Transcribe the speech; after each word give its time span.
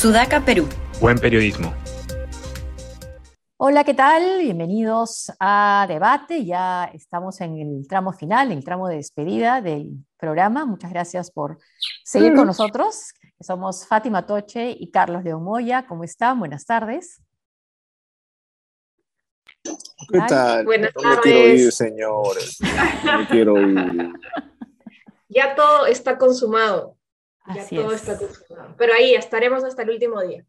Sudaca, 0.00 0.42
Perú. 0.42 0.66
Buen 0.98 1.18
periodismo. 1.18 1.74
Hola, 3.58 3.84
¿qué 3.84 3.92
tal? 3.92 4.38
Bienvenidos 4.40 5.30
a 5.38 5.84
Debate. 5.90 6.46
Ya 6.46 6.90
estamos 6.94 7.38
en 7.42 7.58
el 7.58 7.86
tramo 7.86 8.14
final, 8.14 8.50
en 8.50 8.56
el 8.56 8.64
tramo 8.64 8.88
de 8.88 8.96
despedida 8.96 9.60
del 9.60 9.90
programa. 10.16 10.64
Muchas 10.64 10.90
gracias 10.90 11.30
por 11.30 11.58
seguir 12.02 12.34
con 12.34 12.46
nosotros. 12.46 13.12
Somos 13.40 13.86
Fátima 13.86 14.24
Toche 14.24 14.70
y 14.70 14.90
Carlos 14.90 15.22
León 15.22 15.44
Moya. 15.44 15.86
¿Cómo 15.86 16.02
están? 16.02 16.38
Buenas 16.38 16.64
tardes. 16.64 17.20
¿Qué 19.62 20.18
tal? 20.26 20.64
Buenas 20.64 20.92
no 20.96 21.02
tardes. 21.02 21.16
me 21.16 21.22
quiero 21.30 21.54
ir, 21.56 21.72
señores. 21.72 22.58
No 23.04 23.18
me 23.18 23.28
quiero 23.28 23.60
ir. 23.60 24.12
Ya 25.28 25.54
todo 25.54 25.84
está 25.84 26.16
consumado. 26.16 26.96
Ya 27.54 27.62
Así 27.62 27.76
todo 27.76 27.92
es. 27.92 28.02
está 28.02 28.18
consumado. 28.18 28.74
Pero 28.76 28.92
ahí 28.94 29.14
estaremos 29.14 29.64
hasta 29.64 29.82
el 29.82 29.90
último 29.90 30.20
día. 30.20 30.44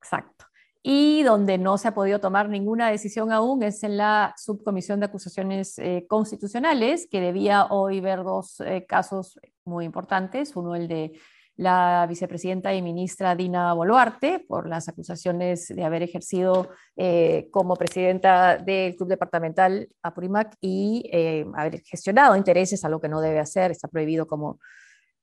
Exacto. 0.00 0.44
Y 0.82 1.24
donde 1.24 1.58
no 1.58 1.78
se 1.78 1.88
ha 1.88 1.94
podido 1.94 2.20
tomar 2.20 2.48
ninguna 2.48 2.90
decisión 2.90 3.32
aún 3.32 3.62
es 3.62 3.82
en 3.82 3.96
la 3.96 4.34
subcomisión 4.36 5.00
de 5.00 5.06
acusaciones 5.06 5.78
eh, 5.78 6.06
constitucionales, 6.08 7.08
que 7.10 7.20
debía 7.20 7.66
hoy 7.66 8.00
ver 8.00 8.22
dos 8.22 8.60
eh, 8.60 8.86
casos 8.86 9.40
muy 9.64 9.84
importantes. 9.84 10.54
Uno, 10.54 10.76
el 10.76 10.86
de 10.86 11.18
la 11.56 12.06
vicepresidenta 12.08 12.74
y 12.74 12.82
ministra 12.82 13.34
Dina 13.34 13.72
Boluarte, 13.72 14.44
por 14.46 14.68
las 14.68 14.88
acusaciones 14.88 15.68
de 15.68 15.84
haber 15.84 16.02
ejercido 16.02 16.68
eh, 16.96 17.48
como 17.50 17.76
presidenta 17.76 18.58
del 18.58 18.94
Club 18.94 19.08
Departamental 19.08 19.88
Apurímac 20.02 20.54
y 20.60 21.08
eh, 21.12 21.46
haber 21.54 21.80
gestionado 21.80 22.36
intereses, 22.36 22.84
algo 22.84 23.00
que 23.00 23.08
no 23.08 23.20
debe 23.20 23.38
hacer, 23.38 23.70
está 23.70 23.88
prohibido 23.88 24.26
como, 24.26 24.60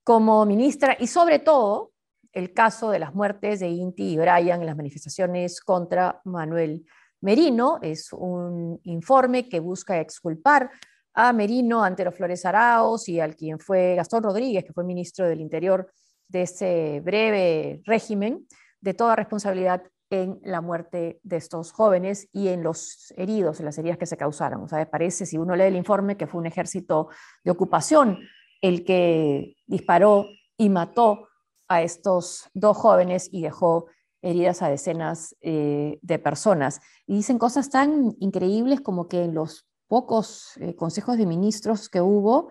como 0.04 0.44
ministra. 0.46 0.96
Y 1.00 1.06
sobre 1.06 1.40
todo, 1.40 1.92
el 2.32 2.52
caso 2.52 2.90
de 2.90 2.98
las 2.98 3.14
muertes 3.14 3.60
de 3.60 3.68
Inti 3.68 4.12
y 4.12 4.16
Brian 4.16 4.60
en 4.60 4.66
las 4.66 4.76
manifestaciones 4.76 5.60
contra 5.60 6.20
Manuel 6.24 6.84
Merino. 7.20 7.78
Es 7.80 8.12
un 8.12 8.80
informe 8.84 9.48
que 9.48 9.60
busca 9.60 10.00
exculpar 10.00 10.70
a 11.14 11.32
Merino 11.32 11.82
ante 11.82 12.04
los 12.04 12.14
Flores 12.14 12.44
Araos 12.44 13.08
y 13.08 13.20
al 13.20 13.36
quien 13.36 13.58
fue 13.58 13.94
Gastón 13.94 14.24
Rodríguez, 14.24 14.64
que 14.64 14.72
fue 14.72 14.84
ministro 14.84 15.26
del 15.26 15.40
Interior 15.40 15.90
de 16.28 16.42
ese 16.42 17.00
breve 17.04 17.80
régimen, 17.84 18.46
de 18.80 18.94
toda 18.94 19.14
responsabilidad 19.14 19.82
en 20.10 20.40
la 20.42 20.60
muerte 20.60 21.20
de 21.22 21.36
estos 21.36 21.72
jóvenes 21.72 22.28
y 22.32 22.48
en 22.48 22.62
los 22.62 23.12
heridos, 23.16 23.60
en 23.60 23.66
las 23.66 23.78
heridas 23.78 23.96
que 23.96 24.06
se 24.06 24.16
causaron. 24.16 24.62
O 24.62 24.68
sea, 24.68 24.88
parece, 24.90 25.24
si 25.24 25.38
uno 25.38 25.54
lee 25.54 25.64
el 25.64 25.76
informe, 25.76 26.16
que 26.16 26.26
fue 26.26 26.40
un 26.40 26.46
ejército 26.46 27.08
de 27.44 27.52
ocupación 27.52 28.18
el 28.64 28.82
que 28.86 29.56
disparó 29.66 30.26
y 30.56 30.70
mató 30.70 31.28
a 31.68 31.82
estos 31.82 32.48
dos 32.54 32.78
jóvenes 32.78 33.28
y 33.30 33.42
dejó 33.42 33.88
heridas 34.22 34.62
a 34.62 34.70
decenas 34.70 35.36
eh, 35.42 35.98
de 36.00 36.18
personas. 36.18 36.80
Y 37.06 37.16
dicen 37.16 37.38
cosas 37.38 37.68
tan 37.68 38.16
increíbles 38.20 38.80
como 38.80 39.06
que 39.06 39.24
en 39.24 39.34
los 39.34 39.66
pocos 39.86 40.56
eh, 40.56 40.74
consejos 40.74 41.18
de 41.18 41.26
ministros 41.26 41.90
que 41.90 42.00
hubo, 42.00 42.48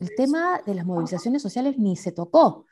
el 0.00 0.10
tema 0.16 0.60
de 0.66 0.74
las 0.74 0.84
movilizaciones 0.84 1.42
sociales 1.42 1.78
ni 1.78 1.94
se 1.94 2.10
tocó. 2.10 2.66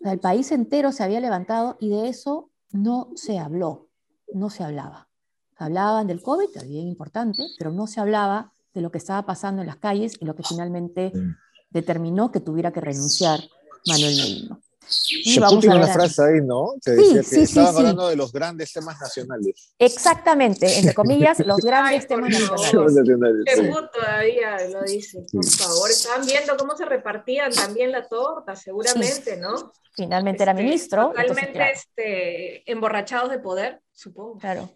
El 0.00 0.18
país 0.18 0.52
entero 0.52 0.90
se 0.90 1.04
había 1.04 1.20
levantado 1.20 1.76
y 1.80 1.90
de 1.90 2.08
eso 2.08 2.50
no 2.70 3.10
se 3.14 3.38
habló, 3.38 3.88
no 4.32 4.48
se 4.48 4.64
hablaba. 4.64 5.10
Hablaban 5.58 6.06
del 6.06 6.22
COVID, 6.22 6.48
bien 6.66 6.88
importante, 6.88 7.44
pero 7.58 7.72
no 7.72 7.86
se 7.86 8.00
hablaba 8.00 8.54
de 8.72 8.80
lo 8.80 8.90
que 8.90 8.96
estaba 8.96 9.26
pasando 9.26 9.60
en 9.60 9.66
las 9.66 9.76
calles 9.76 10.16
y 10.18 10.24
lo 10.24 10.34
que 10.34 10.42
finalmente 10.42 11.12
determinó 11.72 12.30
que 12.30 12.40
tuviera 12.40 12.72
que 12.72 12.80
renunciar 12.80 13.40
Manuel 13.86 14.16
Merino. 14.16 14.60
Y 15.08 15.38
vamos 15.38 15.64
Chaputin 15.64 15.70
a 15.70 15.76
una 15.76 15.86
frase 15.92 16.22
ahí, 16.22 16.40
¿no? 16.42 16.74
Que 16.84 16.90
Sí, 16.96 16.96
decía 16.96 17.20
que 17.20 17.22
sí, 17.22 17.34
sí, 17.36 17.42
estaban 17.42 17.72
sí. 17.72 17.78
hablando 17.78 18.08
de 18.08 18.16
los 18.16 18.30
grandes 18.32 18.72
temas 18.72 19.00
nacionales. 19.00 19.74
Exactamente, 19.78 20.78
entre 20.78 20.92
comillas, 20.92 21.38
los 21.46 21.58
grandes 21.64 22.02
Ay, 22.02 22.06
temas 22.08 22.30
nacionales. 22.30 22.74
Nacionales, 22.74 23.44
sí. 23.46 23.60
Perú 23.62 23.74
todavía 23.92 24.68
lo 24.68 24.82
dice, 24.82 25.24
por 25.32 25.44
Sí. 25.44 25.58
favor. 25.62 25.88
Estaban 25.90 26.26
viendo 26.26 26.56
cómo 26.58 26.76
se 26.76 26.84
repartían 26.84 27.52
también 27.52 27.90
la 27.92 28.06
torta, 28.06 28.54
seguramente, 28.54 29.38
¿no? 29.38 29.72
Finalmente 29.94 30.42
era 30.42 30.52
Este, 30.52 30.62
ministro. 30.64 31.02
entonces, 31.16 31.26
Totalmente 31.28 31.52
claro, 31.58 31.72
este, 31.74 32.70
emborrachados 32.70 33.30
de 33.30 33.38
poder, 33.38 33.80
supongo. 33.92 34.38
claro. 34.38 34.68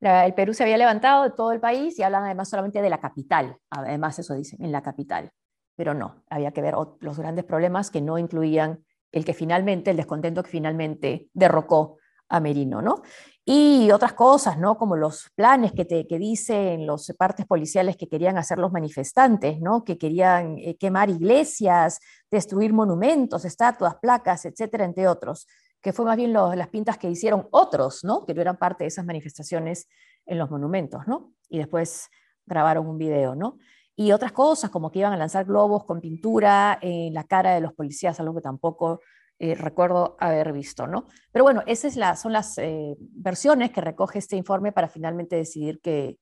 La- 0.00 0.26
el 0.26 0.34
Perú 0.34 0.52
se 0.54 0.62
había 0.62 0.76
levantado 0.76 1.24
de 1.24 1.30
todo 1.30 1.50
el 1.52 1.60
país 1.60 1.98
y 1.98 2.02
hablan 2.02 2.24
además 2.24 2.48
solamente 2.50 2.82
de 2.82 2.90
la 2.90 3.00
capital. 3.00 3.56
Además, 3.70 4.18
eso 4.18 4.34
dicen, 4.34 4.62
en 4.62 4.70
la 4.70 4.82
capital. 4.82 5.32
Pero 5.76 5.94
no, 5.94 6.22
había 6.30 6.52
que 6.52 6.62
ver 6.62 6.74
los 7.00 7.18
grandes 7.18 7.44
problemas 7.44 7.90
que 7.90 8.00
no 8.00 8.18
incluían 8.18 8.84
el 9.12 9.24
que 9.24 9.34
finalmente, 9.34 9.90
el 9.90 9.96
descontento 9.96 10.42
que 10.42 10.50
finalmente 10.50 11.28
derrocó 11.32 11.98
a 12.28 12.40
Merino, 12.40 12.82
¿no? 12.82 13.02
Y 13.44 13.90
otras 13.92 14.14
cosas, 14.14 14.58
¿no? 14.58 14.76
Como 14.76 14.96
los 14.96 15.30
planes 15.34 15.72
que, 15.72 15.84
te, 15.84 16.06
que 16.06 16.18
dicen 16.18 16.86
los 16.86 17.12
partes 17.18 17.46
policiales 17.46 17.96
que 17.96 18.08
querían 18.08 18.38
hacer 18.38 18.58
los 18.58 18.72
manifestantes, 18.72 19.60
¿no? 19.60 19.84
Que 19.84 19.98
querían 19.98 20.56
eh, 20.58 20.76
quemar 20.76 21.10
iglesias, 21.10 22.00
destruir 22.30 22.72
monumentos, 22.72 23.44
estatuas, 23.44 23.96
placas, 23.96 24.46
etcétera, 24.46 24.84
entre 24.84 25.06
otros, 25.06 25.46
que 25.80 25.92
fue 25.92 26.06
más 26.06 26.16
bien 26.16 26.32
las 26.32 26.68
pintas 26.68 26.96
que 26.96 27.10
hicieron 27.10 27.46
otros, 27.50 28.02
¿no? 28.02 28.24
Que 28.24 28.34
no 28.34 28.40
eran 28.40 28.56
parte 28.56 28.84
de 28.84 28.88
esas 28.88 29.04
manifestaciones 29.04 29.86
en 30.24 30.38
los 30.38 30.50
monumentos, 30.50 31.06
¿no? 31.06 31.34
Y 31.48 31.58
después 31.58 32.08
grabaron 32.46 32.86
un 32.88 32.98
video, 32.98 33.34
¿no? 33.34 33.58
Y 33.96 34.12
otras 34.12 34.32
cosas, 34.32 34.70
como 34.70 34.90
que 34.90 34.98
iban 35.00 35.12
a 35.12 35.16
lanzar 35.16 35.44
globos 35.44 35.84
con 35.84 36.00
pintura 36.00 36.78
en 36.80 37.14
la 37.14 37.24
cara 37.24 37.54
de 37.54 37.60
los 37.60 37.72
policías, 37.72 38.18
algo 38.18 38.34
que 38.34 38.40
tampoco 38.40 39.00
eh, 39.38 39.54
recuerdo 39.54 40.16
haber 40.20 40.52
visto, 40.52 40.86
¿no? 40.86 41.06
Pero 41.30 41.44
bueno, 41.44 41.62
esas 41.66 42.20
son 42.20 42.32
las 42.32 42.58
eh, 42.58 42.96
versiones 42.98 43.70
que 43.70 43.80
recoge 43.80 44.18
este 44.18 44.36
informe 44.36 44.72
para 44.72 44.88
finalmente 44.88 45.36
decidir 45.36 45.80
que, 45.80 46.18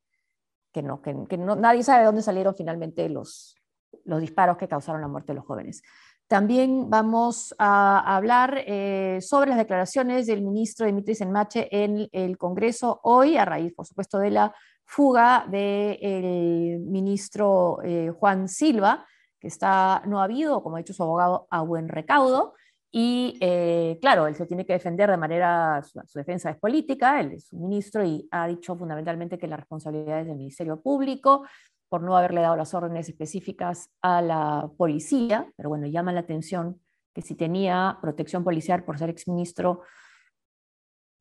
que 0.73 0.83
no, 0.83 1.01
que, 1.03 1.15
no- 1.39 1.57
nadie 1.57 1.83
sabe 1.83 2.01
de 2.01 2.07
dónde 2.07 2.23
salieron 2.23 2.55
finalmente 2.55 3.09
los, 3.09 3.55
los 4.05 4.21
disparos 4.21 4.57
que 4.57 4.69
causaron 4.69 5.01
la 5.01 5.09
muerte 5.09 5.33
de 5.33 5.37
los 5.37 5.47
jóvenes. 5.47 5.83
También 6.27 6.89
vamos 6.89 7.55
a 7.59 8.17
hablar 8.17 8.63
eh, 8.67 9.19
sobre 9.21 9.51
las 9.51 9.59
declaraciones 9.59 10.27
del 10.27 10.41
ministro 10.41 10.87
Dimitris 10.87 11.21
Enmache 11.21 11.69
en 11.71 12.09
el 12.13 12.39
Congreso 12.39 13.01
hoy, 13.03 13.37
a 13.37 13.45
raíz, 13.45 13.75
por 13.75 13.87
supuesto, 13.87 14.19
de 14.19 14.31
la 14.31 14.55
fuga 14.85 15.47
del 15.49 16.81
ministro 16.81 17.81
eh, 17.83 18.11
Juan 18.11 18.49
Silva, 18.49 19.07
que 19.41 19.49
está 19.49 20.03
no 20.07 20.21
ha 20.21 20.25
habido, 20.25 20.63
como 20.63 20.77
ha 20.77 20.79
dicho 20.79 20.95
su 20.95 21.03
abogado, 21.03 21.47
a 21.51 21.63
buen 21.63 21.89
recaudo. 21.89 22.55
Y 22.95 23.39
eh, 23.41 23.99
claro, 24.03 24.27
él 24.27 24.35
se 24.35 24.47
tiene 24.47 24.67
que 24.67 24.75
defender 24.75 25.11
de 25.11 25.17
manera, 25.17 25.83
su, 25.83 25.99
su 26.07 26.19
defensa 26.19 26.51
es 26.51 26.59
política, 26.59 27.21
él 27.21 27.33
es 27.33 27.51
un 27.53 27.63
ministro 27.63 28.05
y 28.05 28.29
ha 28.31 28.47
dicho 28.47 28.77
fundamentalmente 28.77 29.39
que 29.39 29.47
la 29.47 29.57
responsabilidad 29.57 30.21
es 30.21 30.27
del 30.27 30.37
Ministerio 30.37 30.81
Público 30.81 31.47
por 31.89 32.03
no 32.03 32.17
haberle 32.17 32.41
dado 32.41 32.57
las 32.57 32.73
órdenes 32.73 33.09
específicas 33.09 33.91
a 34.01 34.23
la 34.23 34.71
policía, 34.79 35.53
pero 35.57 35.69
bueno, 35.69 35.87
llama 35.87 36.13
la 36.13 36.21
atención 36.21 36.81
que 37.13 37.21
si 37.21 37.35
tenía 37.35 37.99
protección 38.01 38.45
policial 38.45 38.83
por 38.85 38.99
ser 38.99 39.11
exministro, 39.11 39.83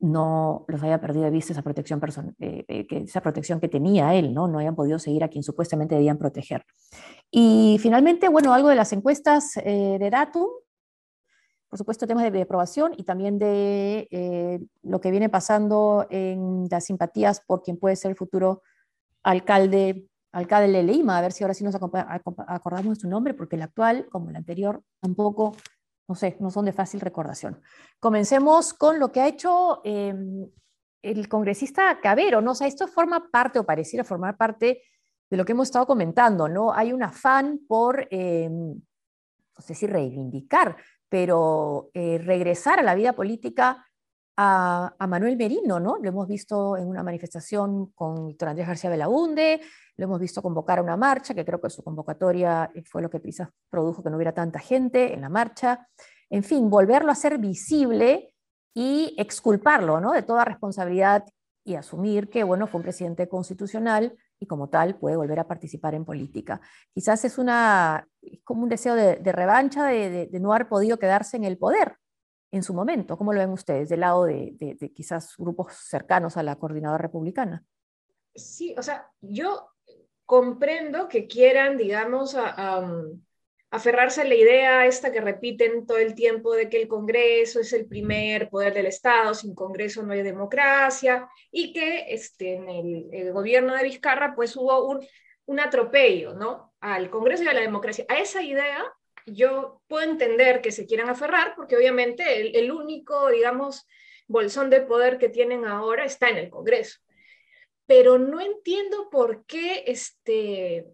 no 0.01 0.65
los 0.67 0.81
haya 0.83 0.99
perdido 0.99 1.25
de 1.25 1.31
vista 1.31 1.53
esa 1.53 1.61
protección, 1.61 2.01
eh, 2.39 2.65
eh, 2.67 2.87
que, 2.87 2.97
esa 2.97 3.21
protección 3.21 3.59
que 3.59 3.69
tenía 3.69 4.13
él, 4.15 4.33
¿no? 4.33 4.47
no 4.47 4.59
hayan 4.59 4.75
podido 4.75 4.99
seguir 4.99 5.23
a 5.23 5.29
quien 5.29 5.43
supuestamente 5.43 5.95
debían 5.95 6.17
proteger. 6.17 6.65
Y 7.29 7.77
finalmente, 7.79 8.27
bueno, 8.27 8.53
algo 8.53 8.69
de 8.69 8.75
las 8.75 8.91
encuestas 8.93 9.57
eh, 9.57 9.97
de 9.99 10.09
Datum, 10.09 10.47
por 11.69 11.77
supuesto, 11.77 12.05
temas 12.05 12.23
de, 12.23 12.31
de 12.31 12.41
aprobación 12.41 12.93
y 12.97 13.03
también 13.03 13.39
de 13.39 14.07
eh, 14.11 14.59
lo 14.81 14.99
que 14.99 15.11
viene 15.11 15.29
pasando 15.29 16.05
en 16.09 16.67
las 16.69 16.85
simpatías 16.85 17.39
por 17.39 17.61
quien 17.61 17.77
puede 17.77 17.95
ser 17.95 18.11
el 18.11 18.17
futuro 18.17 18.63
alcalde, 19.23 20.09
alcalde 20.33 20.69
de 20.69 20.83
Lima, 20.83 21.17
a 21.17 21.21
ver 21.21 21.31
si 21.31 21.43
ahora 21.43 21.53
sí 21.53 21.63
nos 21.63 21.75
acordamos 21.75 22.97
de 22.97 23.01
su 23.01 23.07
nombre, 23.07 23.33
porque 23.33 23.55
el 23.55 23.61
actual, 23.61 24.07
como 24.09 24.29
el 24.31 24.35
anterior, 24.35 24.83
tampoco, 24.99 25.55
no 26.11 26.15
sé, 26.15 26.35
no 26.41 26.51
son 26.51 26.65
de 26.65 26.73
fácil 26.73 26.99
recordación. 26.99 27.61
Comencemos 27.97 28.73
con 28.73 28.99
lo 28.99 29.13
que 29.13 29.21
ha 29.21 29.29
hecho 29.29 29.79
eh, 29.85 30.13
el 31.01 31.29
congresista 31.29 32.01
Cabero, 32.01 32.41
¿no? 32.41 32.51
O 32.51 32.63
esto 32.65 32.85
forma 32.89 33.31
parte, 33.31 33.59
o 33.59 33.63
pareciera 33.63 34.03
formar 34.03 34.35
parte 34.35 34.83
de 35.29 35.37
lo 35.37 35.45
que 35.45 35.53
hemos 35.53 35.69
estado 35.69 35.87
comentando, 35.87 36.49
¿no? 36.49 36.73
Hay 36.73 36.91
un 36.91 37.01
afán 37.01 37.61
por, 37.65 38.09
eh, 38.11 38.49
no 38.49 39.61
sé 39.65 39.73
si 39.73 39.87
reivindicar, 39.87 40.75
pero 41.07 41.91
eh, 41.93 42.17
regresar 42.17 42.79
a 42.79 42.83
la 42.83 42.95
vida 42.95 43.13
política 43.13 43.87
a, 44.37 44.93
Manuel 45.07 45.37
Merino, 45.37 45.79
¿no? 45.79 45.97
Lo 45.97 46.09
hemos 46.09 46.27
visto 46.27 46.77
en 46.77 46.87
una 46.87 47.03
manifestación 47.03 47.87
con 47.93 48.27
Víctor 48.27 48.49
Andrés 48.49 48.67
García 48.67 48.89
Belaunde, 48.89 49.61
lo 49.97 50.05
hemos 50.05 50.19
visto 50.19 50.41
convocar 50.41 50.79
a 50.79 50.81
una 50.81 50.97
marcha, 50.97 51.33
que 51.33 51.45
creo 51.45 51.61
que 51.61 51.69
su 51.69 51.83
convocatoria 51.83 52.71
fue 52.85 53.01
lo 53.01 53.09
que 53.09 53.21
quizás 53.21 53.49
produjo 53.69 54.01
que 54.01 54.09
no 54.09 54.15
hubiera 54.15 54.33
tanta 54.33 54.59
gente 54.59 55.13
en 55.13 55.21
la 55.21 55.29
marcha. 55.29 55.87
En 56.29 56.43
fin, 56.43 56.69
volverlo 56.69 57.11
a 57.11 57.15
ser 57.15 57.37
visible 57.37 58.33
y 58.73 59.13
exculparlo, 59.17 59.99
¿no? 59.99 60.13
De 60.13 60.23
toda 60.23 60.45
responsabilidad 60.45 61.25
y 61.63 61.75
asumir 61.75 62.29
que, 62.29 62.43
bueno, 62.43 62.67
fue 62.67 62.79
un 62.79 62.83
presidente 62.83 63.27
constitucional 63.27 64.17
y 64.39 64.47
como 64.47 64.69
tal 64.69 64.97
puede 64.97 65.15
volver 65.15 65.39
a 65.39 65.47
participar 65.47 65.93
en 65.93 66.05
política. 66.05 66.59
Quizás 66.93 67.23
es 67.25 67.37
una, 67.37 68.07
como 68.43 68.63
un 68.63 68.69
deseo 68.69 68.95
de, 68.95 69.31
revancha 69.31 69.85
de, 69.85 70.29
no 70.41 70.53
haber 70.53 70.67
podido 70.67 70.97
quedarse 70.97 71.37
en 71.37 71.43
el 71.43 71.57
poder, 71.57 71.97
en 72.51 72.63
su 72.63 72.73
momento. 72.73 73.17
¿Cómo 73.17 73.33
lo 73.33 73.39
ven 73.39 73.51
ustedes 73.51 73.89
del 73.89 74.01
lado 74.01 74.25
de, 74.25 74.77
quizás 74.93 75.35
grupos 75.37 75.73
cercanos 75.73 76.37
a 76.37 76.43
la 76.43 76.57
coordinadora 76.57 77.01
republicana? 77.01 77.65
Sí, 78.35 78.75
o 78.77 78.83
sea, 78.83 79.09
yo 79.21 79.69
comprendo 80.25 81.07
que 81.07 81.27
quieran, 81.27 81.77
digamos, 81.77 82.35
a, 82.35 82.85
aferrarse 83.73 84.21
a 84.21 84.25
la 84.25 84.35
idea 84.35 84.85
esta 84.85 85.13
que 85.13 85.21
repiten 85.21 85.85
todo 85.85 85.97
el 85.97 86.13
tiempo 86.13 86.53
de 86.53 86.69
que 86.69 86.81
el 86.81 86.89
Congreso 86.89 87.61
es 87.61 87.71
el 87.71 87.85
primer 87.87 88.49
poder 88.49 88.73
del 88.73 88.87
Estado, 88.87 89.33
sin 89.33 89.55
Congreso 89.55 90.03
no 90.03 90.11
hay 90.11 90.23
democracia, 90.23 91.29
y 91.51 91.71
que 91.71 92.13
este, 92.13 92.55
en 92.55 92.69
el, 93.13 93.31
gobierno 93.31 93.73
de 93.73 93.83
Vizcarra 93.83 94.35
pues 94.35 94.57
hubo 94.57 94.87
un, 94.87 95.05
un 95.45 95.59
atropello, 95.61 96.33
¿no? 96.33 96.73
Al 96.81 97.09
Congreso 97.09 97.43
y 97.43 97.47
a 97.47 97.53
la 97.53 97.61
democracia. 97.61 98.05
A 98.09 98.19
esa 98.19 98.43
idea 98.43 98.83
yo 99.25 99.81
puedo 99.87 100.03
entender 100.03 100.61
que 100.61 100.71
se 100.71 100.85
quieran 100.85 101.09
aferrar, 101.09 101.53
porque 101.55 101.75
obviamente 101.75 102.57
el, 102.57 102.71
único, 102.71 103.29
digamos, 103.29 103.87
bolsón 104.27 104.69
de 104.69 104.81
poder 104.81 105.17
que 105.17 105.29
tienen 105.29 105.65
ahora 105.65 106.05
está 106.05 106.29
en 106.29 106.37
el 106.37 106.49
Congreso. 106.49 106.99
Pero 107.85 108.17
no 108.17 108.39
entiendo 108.39 109.09
por 109.09 109.45
qué 109.45 109.83
este, 109.87 110.87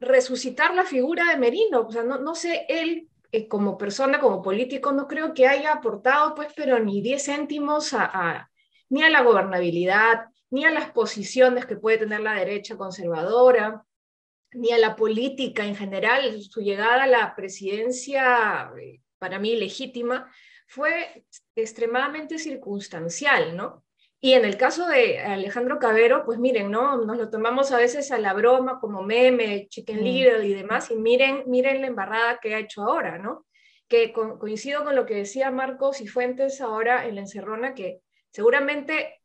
resucitar 0.00 0.74
la 0.74 0.84
figura 0.84 1.30
de 1.30 1.36
Merino. 1.36 1.80
O 1.82 1.90
sea, 1.90 2.02
no, 2.02 2.18
no 2.18 2.34
sé, 2.34 2.66
él 2.68 3.08
eh, 3.32 3.48
como 3.48 3.76
persona, 3.76 4.20
como 4.20 4.42
político, 4.42 4.92
no 4.92 5.08
creo 5.08 5.34
que 5.34 5.48
haya 5.48 5.72
aportado, 5.72 6.36
pues, 6.36 6.48
pero 6.54 6.78
ni 6.78 7.02
10 7.02 7.24
céntimos 7.24 7.92
a, 7.92 8.48
ni 8.88 9.02
a 9.02 9.10
la 9.10 9.22
gobernabilidad, 9.22 10.26
ni 10.50 10.64
a 10.64 10.70
las 10.70 10.92
posiciones 10.92 11.66
que 11.66 11.76
puede 11.76 11.98
tener 11.98 12.20
la 12.20 12.34
derecha 12.34 12.76
conservadora 12.76 13.84
ni 14.54 14.72
a 14.72 14.78
la 14.78 14.96
política 14.96 15.64
en 15.64 15.76
general. 15.76 16.40
Su 16.42 16.60
llegada 16.60 17.04
a 17.04 17.06
la 17.06 17.34
presidencia, 17.34 18.70
eh, 18.80 19.00
para 19.18 19.38
mí 19.38 19.56
legítima, 19.56 20.30
fue 20.66 21.24
extremadamente 21.54 22.38
circunstancial, 22.38 23.56
¿no? 23.56 23.84
Y 24.20 24.32
en 24.32 24.46
el 24.46 24.56
caso 24.56 24.86
de 24.88 25.18
Alejandro 25.18 25.78
Cabero, 25.78 26.24
pues 26.24 26.38
miren, 26.38 26.70
¿no? 26.70 26.96
Nos 27.04 27.18
lo 27.18 27.28
tomamos 27.28 27.72
a 27.72 27.76
veces 27.76 28.10
a 28.10 28.16
la 28.16 28.32
broma 28.32 28.80
como 28.80 29.02
meme, 29.02 29.66
Chicken 29.68 30.00
mm. 30.00 30.02
Little 30.02 30.46
y 30.46 30.54
demás, 30.54 30.90
y 30.90 30.96
miren, 30.96 31.42
miren 31.46 31.82
la 31.82 31.88
embarrada 31.88 32.38
que 32.40 32.54
ha 32.54 32.58
hecho 32.60 32.82
ahora, 32.82 33.18
¿no? 33.18 33.44
Que 33.86 34.14
coincido 34.14 34.82
con 34.82 34.96
lo 34.96 35.04
que 35.04 35.16
decía 35.16 35.50
Marcos 35.50 36.00
y 36.00 36.06
Fuentes 36.06 36.62
ahora 36.62 37.06
en 37.06 37.16
la 37.16 37.20
encerrona, 37.20 37.74
que 37.74 38.00
seguramente 38.30 39.20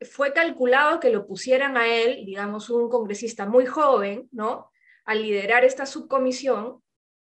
fue 0.00 0.32
calculado 0.32 1.00
que 1.00 1.10
lo 1.10 1.26
pusieran 1.26 1.76
a 1.76 1.88
él, 1.88 2.24
digamos, 2.24 2.70
un 2.70 2.88
congresista 2.88 3.46
muy 3.46 3.66
joven, 3.66 4.28
¿no? 4.32 4.70
A 5.04 5.14
liderar 5.14 5.64
esta 5.64 5.86
subcomisión 5.86 6.82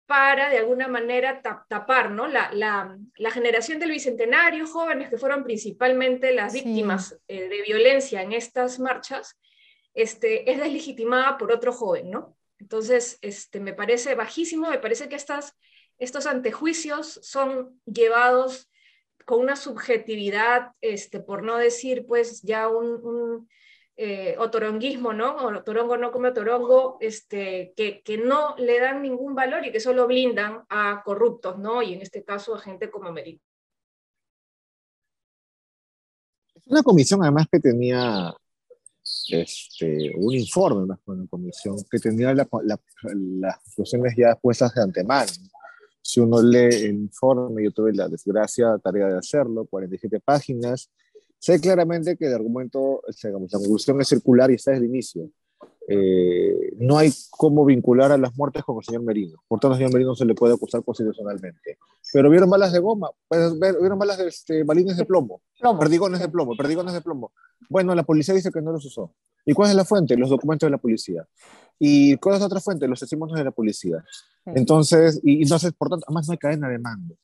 para, 0.06 0.50
de 0.50 0.58
alguna 0.58 0.88
manera, 0.88 1.42
tapar, 1.68 2.10
¿no? 2.10 2.26
La, 2.26 2.50
la, 2.52 3.30
generación 3.30 3.78
del 3.78 3.90
Bicentenario, 3.90 4.66
jóvenes 4.66 5.08
que 5.08 5.18
fueron 5.18 5.44
principalmente 5.44 6.32
las 6.32 6.52
víctimas 6.52 7.18
eh, 7.28 7.48
de 7.48 7.62
violencia 7.62 8.22
en 8.22 8.32
estas 8.32 8.78
marchas, 8.78 9.38
este, 9.94 10.50
es 10.50 10.58
deslegitimada 10.58 11.38
por 11.38 11.52
otro 11.52 11.72
joven, 11.72 12.10
¿no? 12.10 12.36
Entonces, 12.58 13.18
este, 13.22 13.60
me 13.60 13.74
parece 13.74 14.14
bajísimo, 14.14 14.70
me 14.70 14.78
parece 14.78 15.08
que 15.08 15.16
estas, 15.16 15.56
estos 15.98 16.26
antejuicios 16.26 17.20
son 17.22 17.80
llevados 17.84 18.70
con 19.32 19.40
una 19.40 19.56
subjetividad, 19.56 20.72
este, 20.82 21.18
por 21.18 21.42
no 21.42 21.56
decir 21.56 22.04
pues 22.06 22.42
ya 22.42 22.68
un, 22.68 23.48
eh, 23.96 24.36
otoronguismo, 24.38 25.14
¿no? 25.14 25.36
O 25.36 25.56
otorongo 25.56 25.96
no 25.96 26.12
come 26.12 26.28
otorongo, 26.28 26.98
este, 27.00 27.72
que, 27.74 28.02
que, 28.02 28.18
no 28.18 28.54
le 28.58 28.78
dan 28.78 29.00
ningún 29.00 29.34
valor 29.34 29.64
y 29.64 29.72
que 29.72 29.80
solo 29.80 30.06
blindan 30.06 30.64
a 30.68 31.00
corruptos, 31.02 31.58
¿no? 31.58 31.82
Y 31.82 31.94
en 31.94 32.02
este 32.02 32.22
caso 32.22 32.54
a 32.54 32.58
gente 32.58 32.90
como 32.90 33.10
Merino. 33.10 33.40
Es 36.54 36.66
una 36.66 36.82
comisión 36.82 37.22
además 37.22 37.46
que 37.50 37.58
tenía 37.58 38.34
este, 39.30 40.12
un 40.14 40.34
informe, 40.34 40.84
más 40.84 40.98
una 41.06 41.26
comisión, 41.26 41.76
que 41.90 41.98
tenía 41.98 42.34
las 42.34 42.48
conclusiones 42.48 44.14
ya 44.14 44.34
puestas 44.34 44.74
de 44.74 44.82
antemano. 44.82 45.32
Si 46.12 46.20
uno 46.20 46.42
lee 46.42 46.68
el 46.74 46.94
informe, 46.96 47.64
yo 47.64 47.70
tuve 47.70 47.94
la 47.94 48.06
desgracia, 48.06 48.76
tarea 48.84 49.06
de 49.06 49.16
hacerlo, 49.16 49.64
47 49.64 50.20
páginas, 50.20 50.90
sé 51.38 51.58
claramente 51.58 52.18
que 52.18 52.26
el 52.26 52.34
argumento, 52.34 53.00
digamos, 53.22 53.50
la 53.50 53.58
conclusión 53.58 53.98
es 53.98 54.08
circular 54.08 54.50
y 54.50 54.56
está 54.56 54.72
desde 54.72 54.84
el 54.84 54.90
inicio. 54.90 55.30
Eh, 55.88 56.74
no 56.76 56.98
hay 56.98 57.10
cómo 57.30 57.64
vincular 57.64 58.12
a 58.12 58.18
las 58.18 58.36
muertes 58.36 58.62
con 58.62 58.76
el 58.76 58.84
señor 58.84 59.04
Merino. 59.04 59.42
Por 59.48 59.58
tanto, 59.58 59.72
al 59.72 59.78
señor 59.78 59.94
Merino 59.94 60.10
no 60.10 60.14
se 60.14 60.26
le 60.26 60.34
puede 60.34 60.52
acusar 60.52 60.84
constitucionalmente. 60.84 61.78
Pero 62.12 62.28
vieron 62.28 62.50
balas 62.50 62.74
de 62.74 62.80
goma, 62.80 63.08
pues, 63.26 63.58
vieron 63.58 63.98
balas 63.98 64.18
de 64.18 64.28
este, 64.28 64.64
balines 64.64 64.98
de 64.98 65.06
plomo, 65.06 65.40
perdigones 65.80 66.20
de 66.20 66.28
plomo, 66.28 66.54
perdigones 66.54 66.92
de 66.92 67.00
plomo. 67.00 67.32
Bueno, 67.70 67.94
la 67.94 68.02
policía 68.02 68.34
dice 68.34 68.52
que 68.52 68.60
no 68.60 68.70
los 68.70 68.84
usó. 68.84 69.14
¿Y 69.46 69.54
cuál 69.54 69.70
es 69.70 69.76
la 69.76 69.86
fuente? 69.86 70.14
Los 70.18 70.28
documentos 70.28 70.66
de 70.66 70.72
la 70.72 70.78
policía. 70.78 71.26
¿Y 71.78 72.18
cuál 72.18 72.34
es 72.34 72.40
la 72.42 72.48
otra 72.48 72.60
fuente? 72.60 72.86
Los 72.86 73.00
testimonios 73.00 73.38
de 73.38 73.44
la 73.44 73.50
policía. 73.50 74.04
Entonces, 74.46 75.20
y, 75.22 75.42
entonces, 75.42 75.72
por 75.72 75.88
tanto, 75.88 76.04
además 76.08 76.26
no 76.26 76.32
hay 76.32 76.38
cadena 76.38 76.68
de 76.68 76.78
mando. 76.78 77.16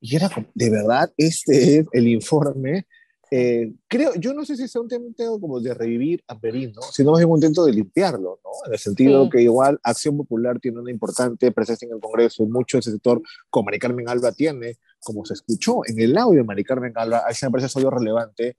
Y 0.00 0.16
era 0.16 0.30
de 0.54 0.70
verdad, 0.70 1.12
este 1.16 1.78
es 1.78 1.86
el 1.92 2.08
informe. 2.08 2.86
Eh, 3.30 3.72
creo, 3.88 4.14
yo 4.16 4.34
no 4.34 4.44
sé 4.44 4.56
si 4.56 4.68
sea 4.68 4.82
un 4.82 4.88
intento 4.92 5.40
como 5.40 5.58
de 5.58 5.72
revivir 5.72 6.22
a 6.28 6.38
Perino, 6.38 6.82
sino 6.92 7.12
más 7.12 7.20
bien 7.20 7.30
un 7.30 7.38
intento 7.38 7.64
de 7.64 7.72
limpiarlo, 7.72 8.40
¿no? 8.44 8.50
En 8.66 8.72
el 8.74 8.78
sentido 8.78 9.30
que 9.30 9.40
igual 9.40 9.80
Acción 9.82 10.18
Popular 10.18 10.60
tiene 10.60 10.80
una 10.80 10.90
importante 10.90 11.50
presencia 11.50 11.86
en 11.86 11.94
el 11.94 12.00
Congreso, 12.00 12.44
mucho 12.44 12.78
ese 12.78 12.90
sector, 12.90 13.22
como 13.48 13.66
Mari 13.66 13.78
Carmen 13.78 14.06
Alba 14.06 14.32
tiene, 14.32 14.76
como 15.00 15.24
se 15.24 15.32
escuchó 15.32 15.80
en 15.86 15.98
el 15.98 16.18
audio 16.18 16.40
de 16.40 16.44
Mari 16.44 16.62
Carmen 16.62 16.92
Alba, 16.94 17.22
ahí 17.26 17.34
se 17.34 17.46
me 17.46 17.52
parece 17.52 17.70
solo 17.70 17.88
relevante, 17.88 18.58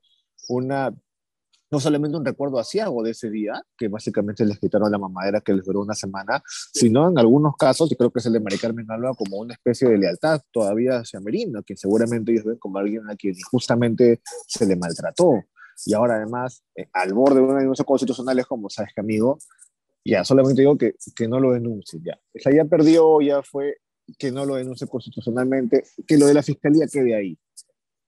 una 0.49 0.91
no 1.73 1.79
solamente 1.79 2.15
un 2.15 2.23
recuerdo 2.23 2.59
asiago 2.59 3.01
de 3.01 3.11
ese 3.11 3.31
día, 3.31 3.59
que 3.75 3.87
básicamente 3.87 4.45
les 4.45 4.59
quitaron 4.59 4.91
la 4.91 4.99
mamadera 4.99 5.41
que 5.41 5.53
les 5.53 5.65
duró 5.65 5.81
una 5.81 5.95
semana, 5.95 6.43
sino 6.71 7.09
en 7.09 7.17
algunos 7.17 7.55
casos, 7.57 7.91
y 7.91 7.95
creo 7.95 8.11
que 8.11 8.19
es 8.19 8.25
el 8.27 8.33
de 8.33 8.41
María 8.41 8.59
Carmen 8.61 8.85
Alba, 8.91 9.15
como 9.15 9.37
una 9.37 9.55
especie 9.55 9.89
de 9.89 9.97
lealtad 9.97 10.39
todavía 10.51 10.97
hacia 10.97 11.19
Merino, 11.19 11.63
que 11.63 11.75
seguramente 11.75 12.31
ellos 12.31 12.45
ven 12.45 12.59
como 12.59 12.77
alguien 12.77 13.09
a 13.09 13.15
quien 13.15 13.33
justamente 13.49 14.21
se 14.47 14.67
le 14.67 14.75
maltrató. 14.75 15.43
Y 15.87 15.95
ahora 15.95 16.17
además, 16.17 16.63
eh, 16.75 16.87
al 16.93 17.15
borde 17.15 17.39
de 17.39 17.41
una 17.47 17.59
denuncia 17.59 17.83
constitucional 17.83 18.37
es 18.37 18.45
como, 18.45 18.69
¿sabes 18.69 18.91
qué, 18.93 19.01
amigo? 19.01 19.39
Ya, 20.05 20.23
solamente 20.23 20.61
digo 20.61 20.77
que, 20.77 20.93
que 21.15 21.27
no 21.27 21.39
lo 21.39 21.53
denuncie, 21.53 21.99
ya. 22.05 22.19
O 22.35 22.39
sea, 22.39 22.53
ya 22.53 22.65
perdió, 22.65 23.19
ya 23.19 23.41
fue 23.41 23.77
que 24.19 24.31
no 24.31 24.45
lo 24.45 24.55
denuncie 24.55 24.85
constitucionalmente, 24.85 25.83
que 26.05 26.19
lo 26.19 26.27
de 26.27 26.35
la 26.35 26.43
fiscalía 26.43 26.85
quede 26.85 27.15
ahí, 27.15 27.39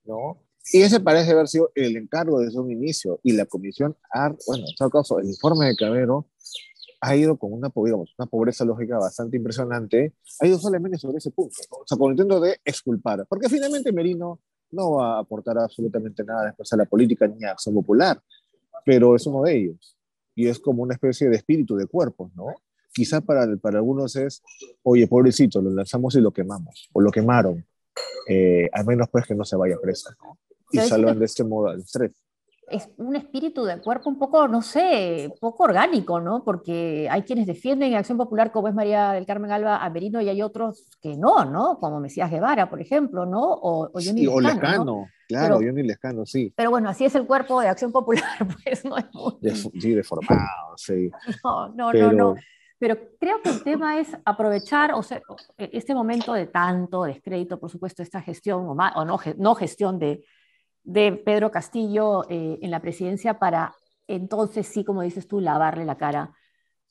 ¿no? 0.04 0.45
Y 0.72 0.82
ese 0.82 1.00
parece 1.00 1.32
haber 1.32 1.48
sido 1.48 1.72
el 1.76 1.96
encargo 1.96 2.40
desde 2.40 2.60
un 2.60 2.72
inicio. 2.72 3.20
Y 3.24 3.34
la 3.34 3.46
comisión, 3.46 3.96
bueno, 4.48 4.66
en 4.68 4.76
todo 4.76 4.90
caso, 4.90 5.20
el 5.20 5.28
informe 5.28 5.68
de 5.68 5.76
Cabero 5.76 6.28
ha 7.02 7.16
ido 7.16 7.38
con 7.38 7.54
una, 7.54 7.72
digamos, 7.76 8.14
una 8.18 8.26
pobreza 8.26 8.66
lógica 8.66 8.98
bastante 8.98 9.38
impresionante, 9.38 10.14
ha 10.40 10.48
ido 10.48 10.58
solamente 10.58 10.98
sobre 10.98 11.20
ese 11.20 11.30
punto, 11.30 11.56
o 11.70 11.86
sea, 11.86 11.98
con 11.98 12.08
el 12.08 12.14
intento 12.14 12.40
de 12.40 12.60
exculpar, 12.66 13.26
porque 13.28 13.48
finalmente 13.48 13.92
Merino 13.92 14.40
no 14.72 14.94
va 14.94 15.18
a 15.18 15.20
aportar 15.20 15.58
absolutamente 15.60 16.24
nada 16.24 16.46
después 16.46 16.72
a 16.74 16.78
la 16.78 16.86
política 16.86 17.28
ni 17.28 17.44
a 17.44 17.52
Acción 17.52 17.76
Popular, 17.76 18.20
pero 18.84 19.16
es 19.16 19.28
uno 19.28 19.44
de 19.44 19.56
ellos, 19.56 19.98
y 20.34 20.48
es 20.48 20.58
como 20.58 20.82
una 20.82 20.96
especie 20.96 21.30
de 21.30 21.36
espíritu 21.36 21.76
de 21.76 21.86
cuerpos, 21.86 22.32
¿no? 22.36 22.48
Quizá 22.92 23.22
para, 23.22 23.56
para 23.58 23.78
algunos 23.78 24.16
es, 24.16 24.42
oye, 24.82 25.06
pobrecito, 25.08 25.62
lo 25.62 25.70
lanzamos 25.70 26.16
y 26.16 26.22
lo 26.22 26.32
quemamos, 26.32 26.90
o 26.92 27.02
lo 27.02 27.12
quemaron, 27.12 27.64
eh, 28.28 28.68
al 28.74 28.86
menos 28.86 29.10
pues 29.12 29.28
que 29.28 29.36
no 29.36 29.46
se 29.46 29.56
vaya 29.56 29.78
preso, 29.80 30.10
¿no? 30.24 30.40
Y 30.76 30.88
salvan 30.88 31.20
de 31.20 31.26
este 31.26 31.44
modo 31.44 31.70
al 31.70 31.80
estrés. 31.80 32.12
Es 32.68 32.90
un 32.98 33.16
espíritu 33.16 33.64
de 33.64 33.80
cuerpo 33.80 34.10
un 34.10 34.18
poco, 34.18 34.48
no 34.48 34.64
sé, 34.64 35.32
poco 35.40 35.66
orgánico, 35.66 36.20
¿no? 36.20 36.44
Porque 36.44 37.08
hay 37.12 37.22
quienes 37.22 37.46
defienden 37.46 37.92
en 37.92 37.98
Acción 37.98 38.18
Popular, 38.18 38.52
como 38.52 38.68
es 38.68 38.74
María 38.74 39.12
del 39.12 39.28
Carmen 39.28 39.52
Alba 39.52 39.84
Amerino, 39.86 40.20
y 40.20 40.30
hay 40.30 40.42
otros 40.42 40.88
que 41.00 41.16
no, 41.16 41.46
¿no? 41.46 41.78
Como 41.80 42.00
Mesías 42.00 42.32
Guevara, 42.32 42.68
por 42.68 42.82
ejemplo, 42.82 43.28
¿no? 43.28 43.44
O, 43.44 43.86
o 43.86 43.92
Johnny 43.94 44.26
sí, 44.26 44.42
Lescano. 44.42 45.08
claro, 45.28 45.56
Johnny 45.58 45.84
Lescano, 45.84 46.26
sí. 46.26 46.52
Pero 46.56 46.72
bueno, 46.72 46.90
así 46.90 47.06
es 47.06 47.14
el 47.14 47.28
cuerpo 47.28 47.62
de 47.62 47.68
Acción 47.68 47.92
Popular, 47.92 48.24
pues 48.64 48.84
no 48.84 48.98
es 48.98 49.14
muy... 49.14 49.80
sí, 49.80 49.94
deformado, 49.94 50.76
sí. 50.78 51.12
No, 51.44 51.70
no, 51.70 51.94
no, 51.94 52.12
no. 52.12 52.36
Pero 52.80 52.98
creo 53.20 53.42
que 53.42 53.50
el 53.50 53.64
tema 53.64 54.00
es 54.00 54.10
aprovechar 54.26 54.94
o 54.94 55.04
sea, 55.04 55.22
este 55.58 55.96
momento 55.96 56.34
de 56.34 56.48
tanto 56.48 57.04
descrédito, 57.04 57.60
por 57.60 57.70
supuesto, 57.70 58.04
esta 58.04 58.22
gestión 58.22 58.66
o, 58.66 58.72
o 58.72 59.06
no, 59.06 59.20
no 59.38 59.56
gestión 59.56 59.98
de, 59.98 60.26
de 60.86 61.12
Pedro 61.12 61.52
Castillo 61.52 62.24
eh, 62.30 62.60
en 62.62 62.72
la 62.72 62.80
presidencia 62.80 63.38
para 63.38 63.76
entonces 64.08 64.68
sí, 64.68 64.84
como 64.84 65.02
dices 65.02 65.28
tú, 65.28 65.40
lavarle 65.40 65.86
la 65.86 65.98
cara 65.98 66.34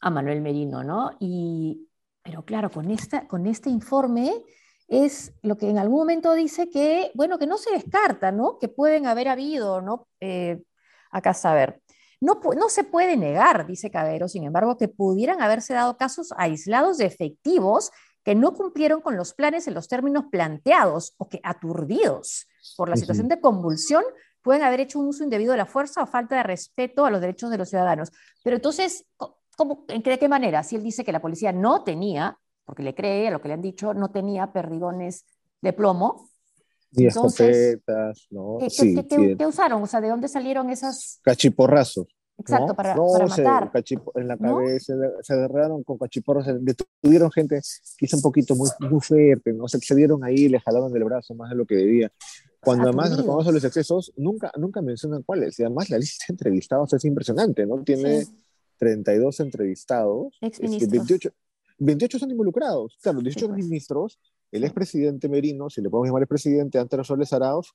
a 0.01 0.11
Manuel 0.11 0.41
Merino, 0.41 0.83
¿no? 0.83 1.13
Y, 1.21 1.89
pero 2.23 2.45
claro, 2.45 2.71
con, 2.71 2.91
esta, 2.91 3.27
con 3.27 3.47
este 3.47 3.71
informe 3.71 4.33
es 4.89 5.33
lo 5.43 5.57
que 5.57 5.71
en 5.71 5.79
algún 5.79 6.01
momento 6.01 6.35
dice 6.35 6.69
que, 6.69 7.11
bueno, 7.15 7.39
que 7.39 7.47
no 7.47 7.57
se 7.57 7.73
descarta, 7.73 8.33
¿no? 8.33 8.59
Que 8.59 8.69
pueden 8.69 9.07
haber 9.07 9.29
habido, 9.29 9.81
¿no? 9.81 10.09
Eh, 10.21 10.63
acá 11.11 11.33
saber. 11.35 11.81
No, 12.21 12.41
no 12.57 12.69
se 12.69 12.85
puede 12.85 13.17
negar, 13.17 13.67
dice 13.67 13.91
Cabero, 13.91 14.29
sin 14.29 14.45
embargo, 14.45 14.77
que 14.77 14.89
pudieran 14.89 15.41
haberse 15.43 15.75
dado 15.75 15.97
casos 15.97 16.33
aislados 16.37 16.99
de 16.99 17.07
efectivos 17.07 17.91
que 18.25 18.35
no 18.35 18.55
cumplieron 18.55 19.01
con 19.01 19.17
los 19.17 19.35
planes 19.35 19.69
en 19.69 19.75
los 19.75 19.87
términos 19.87 20.25
planteados 20.31 21.15
o 21.19 21.29
que 21.29 21.41
aturdidos 21.43 22.49
por 22.77 22.89
la 22.89 22.97
situación 22.97 23.29
de 23.29 23.41
convulsión 23.41 24.03
pueden 24.43 24.63
haber 24.63 24.81
hecho 24.81 24.99
un 24.99 25.09
uso 25.09 25.25
indebido 25.25 25.53
de 25.53 25.59
la 25.59 25.67
fuerza 25.67 26.03
o 26.03 26.07
falta 26.07 26.37
de 26.37 26.43
respeto 26.43 27.05
a 27.05 27.11
los 27.11 27.21
derechos 27.21 27.51
de 27.51 27.59
los 27.59 27.69
ciudadanos. 27.69 28.11
Pero 28.43 28.57
entonces, 28.57 29.07
¿cómo, 29.57 29.85
en 29.89 30.03
qué, 30.03 30.11
¿de 30.11 30.19
qué 30.19 30.29
manera? 30.29 30.63
Si 30.63 30.77
él 30.77 30.83
dice 30.83 31.05
que 31.05 31.13
la 31.13 31.21
policía 31.21 31.53
no 31.53 31.85
tenía, 31.85 32.39
porque 32.65 32.83
le 32.83 32.95
cree 32.95 33.29
a 33.29 33.31
lo 33.31 33.41
que 33.41 33.49
le 33.49 33.55
han 33.55 33.63
dicho, 33.63 33.95
no 33.95 34.11
tenía 34.11 34.53
perdigones 34.53 35.27
de 35.61 35.73
plomo. 35.73 36.31
Ni 36.93 37.07
escopetas, 37.07 38.27
¿no? 38.31 38.59
¿qué, 38.61 38.71
sí, 38.71 38.95
qué, 39.37 39.47
usaron? 39.47 39.83
O 39.83 39.87
sea, 39.87 40.01
¿de 40.01 40.09
dónde 40.09 40.29
salieron 40.29 40.71
esas? 40.71 41.21
Cachiporrazos. 41.23 42.07
Exacto, 42.37 42.75
para, 42.75 42.97
para, 42.97 43.27
matar. 43.27 43.73
en 44.17 44.29
la 44.29 44.37
cabeza, 44.37 44.95
se 45.23 45.33
agarraron 45.33 45.85
con 45.85 45.99
cachiporros, 45.99 46.47
detuvieron 46.61 47.31
gente 47.31 47.61
quizá 47.97 48.17
un 48.17 48.23
poquito 48.23 48.57
muy, 48.57 48.69
muy 48.81 49.01
fuerte, 49.01 49.53
¿no? 49.53 49.69
Se 49.69 49.77
excedieron 49.77 50.25
ahí, 50.25 50.49
le 50.49 50.59
jalaron 50.59 50.93
del 50.93 51.05
brazo 51.05 51.35
más 51.35 51.51
de 51.51 51.57
lo 51.57 51.65
que 51.65 51.77
debía. 51.77 52.13
Cuando 52.61 52.85
además 52.85 53.17
reconoce 53.17 53.53
los 53.53 53.63
excesos, 53.63 54.13
nunca, 54.17 54.51
nunca 54.57 54.83
mencionan 54.83 55.23
cuáles. 55.23 55.59
Y 55.59 55.63
además 55.63 55.91
la 55.91 55.99
lista 55.99 56.25
de 56.29 56.33
entrevistados 56.33 56.93
es 56.93 57.05
impresionante, 57.05 57.67
¿no? 57.67 57.83
Tiene 57.85 58.27
32 58.79 59.41
entrevistados. 59.41 60.37
Este, 60.41 60.87
28, 60.87 61.31
28 61.79 62.19
son 62.19 62.31
involucrados. 62.31 62.99
Claro, 63.01 63.21
18 63.21 63.49
pues. 63.49 63.65
ministros, 63.65 64.19
el 64.51 64.65
expresidente 64.65 65.29
Merino, 65.29 65.71
si 65.71 65.83
le 65.83 65.91
podemos 65.91 66.09
llamar 66.09 66.23
expresidente, 66.23 66.79
Antero 66.79 67.05
Soles 67.05 67.33
Arauz, 67.33 67.75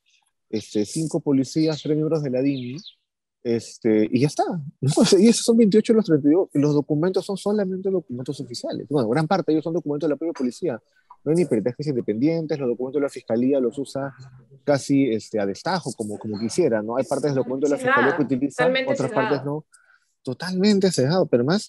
este, 0.49 0.85
cinco 0.85 1.19
policías, 1.19 1.81
tres 1.81 1.95
miembros 1.95 2.23
de 2.23 2.29
la 2.31 2.41
DINI, 2.41 2.77
este, 3.43 4.07
y 4.11 4.21
ya 4.21 4.27
está. 4.27 4.43
Y 5.19 5.27
esos 5.27 5.45
son 5.45 5.57
28 5.57 5.93
de 5.93 5.97
los 5.97 6.05
32. 6.05 6.49
Los 6.53 6.73
documentos 6.73 7.25
son 7.25 7.37
solamente 7.37 7.89
documentos 7.89 8.39
oficiales. 8.39 8.87
Bueno, 8.89 9.09
gran 9.09 9.27
parte 9.27 9.51
de 9.51 9.55
ellos 9.55 9.63
son 9.63 9.73
documentos 9.73 10.07
de 10.07 10.13
la 10.13 10.17
propia 10.17 10.33
policía. 10.33 10.81
No 11.23 11.31
hay 11.31 11.37
ni 11.37 11.45
peritajes 11.45 11.87
independientes, 11.87 12.57
los 12.59 12.69
documentos 12.69 12.99
de 12.99 13.03
la 13.03 13.09
fiscalía 13.09 13.59
los 13.59 13.77
usa 13.77 14.13
casi 14.63 15.09
este, 15.09 15.39
a 15.39 15.45
destajo, 15.45 15.91
como, 15.93 16.17
como 16.17 16.39
quisiera, 16.39 16.81
¿no? 16.81 16.95
Hay 16.95 17.03
partes 17.03 17.31
del 17.31 17.35
documento 17.35 17.67
de 17.67 17.71
la 17.71 17.77
fiscalía 17.77 18.15
que 18.15 18.23
utilizan, 18.23 18.73
otras 18.87 19.11
partes 19.11 19.43
no. 19.43 19.65
Totalmente 20.23 20.91
cegado, 20.91 21.25
pero 21.25 21.43
más, 21.43 21.67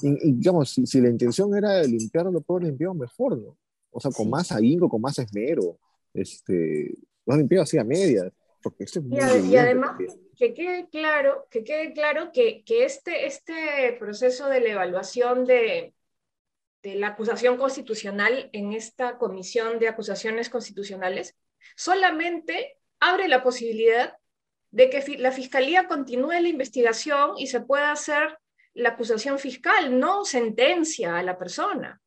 digamos, 0.00 0.70
si, 0.70 1.00
la 1.00 1.08
intención 1.08 1.56
era 1.56 1.82
limpiarlo, 1.82 2.30
lo 2.30 2.40
puedo 2.42 2.60
limpiar 2.60 2.94
mejor, 2.94 3.38
¿no? 3.38 3.56
O 3.90 4.00
sea, 4.00 4.10
con 4.12 4.30
más 4.30 4.52
ahínco, 4.52 4.88
con 4.88 5.00
más 5.00 5.18
esmero. 5.18 5.78
Este, 6.14 6.94
lo 7.26 7.32
han 7.32 7.40
limpiado 7.40 7.64
así 7.64 7.78
a 7.78 7.84
medias, 7.84 8.32
porque 8.62 8.84
esto 8.84 9.00
es 9.00 9.04
muy 9.04 9.18
y, 9.18 9.52
y 9.52 9.56
además, 9.56 9.96
que 10.36 10.54
quede 10.54 10.88
claro, 10.88 11.46
que, 11.50 11.64
quede 11.64 11.92
claro 11.92 12.30
que, 12.32 12.64
que 12.64 12.84
este, 12.84 13.26
este 13.26 13.96
proceso 13.98 14.48
de 14.48 14.60
la 14.60 14.70
evaluación 14.70 15.44
de, 15.44 15.94
de 16.82 16.94
la 16.96 17.08
acusación 17.08 17.56
constitucional 17.56 18.50
en 18.52 18.72
esta 18.72 19.18
comisión 19.18 19.78
de 19.78 19.88
acusaciones 19.88 20.50
constitucionales 20.50 21.36
solamente 21.76 22.78
abre 23.00 23.28
la 23.28 23.42
posibilidad 23.42 24.16
de 24.70 24.90
que 24.90 25.18
la 25.18 25.32
fiscalía 25.32 25.86
continúe 25.86 26.32
la 26.32 26.48
investigación 26.48 27.32
y 27.36 27.46
se 27.46 27.60
pueda 27.60 27.92
hacer 27.92 28.38
la 28.74 28.90
acusación 28.90 29.38
fiscal, 29.38 29.98
no 29.98 30.24
sentencia 30.24 31.18
a 31.18 31.22
la 31.22 31.38
persona, 31.38 32.00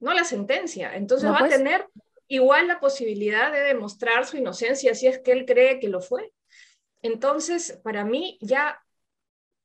no 0.00 0.14
la 0.14 0.24
sentencia. 0.24 0.94
Entonces 0.94 1.28
va 1.28 1.36
a 1.36 1.40
pues. 1.40 1.56
tener 1.56 1.86
igual 2.28 2.68
la 2.68 2.78
posibilidad 2.78 3.50
de 3.52 3.60
demostrar 3.60 4.26
su 4.26 4.36
inocencia 4.36 4.94
si 4.94 5.06
es 5.06 5.18
que 5.18 5.32
él 5.32 5.46
cree 5.46 5.80
que 5.80 5.88
lo 5.88 6.00
fue. 6.00 6.32
Entonces, 7.02 7.80
para 7.82 8.04
mí 8.04 8.38
ya 8.40 8.80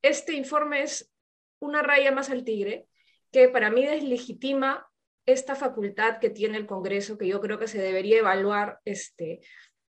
este 0.01 0.33
informe 0.33 0.83
es 0.83 1.11
una 1.59 1.81
raya 1.81 2.11
más 2.11 2.29
al 2.29 2.43
tigre 2.43 2.87
que 3.31 3.49
para 3.49 3.69
mí 3.69 3.85
deslegitima 3.85 4.87
esta 5.25 5.55
facultad 5.55 6.19
que 6.19 6.29
tiene 6.29 6.57
el 6.57 6.67
Congreso, 6.67 7.17
que 7.17 7.27
yo 7.27 7.41
creo 7.41 7.57
que 7.57 7.67
se 7.67 7.81
debería 7.81 8.19
evaluar, 8.19 8.79
este, 8.85 9.41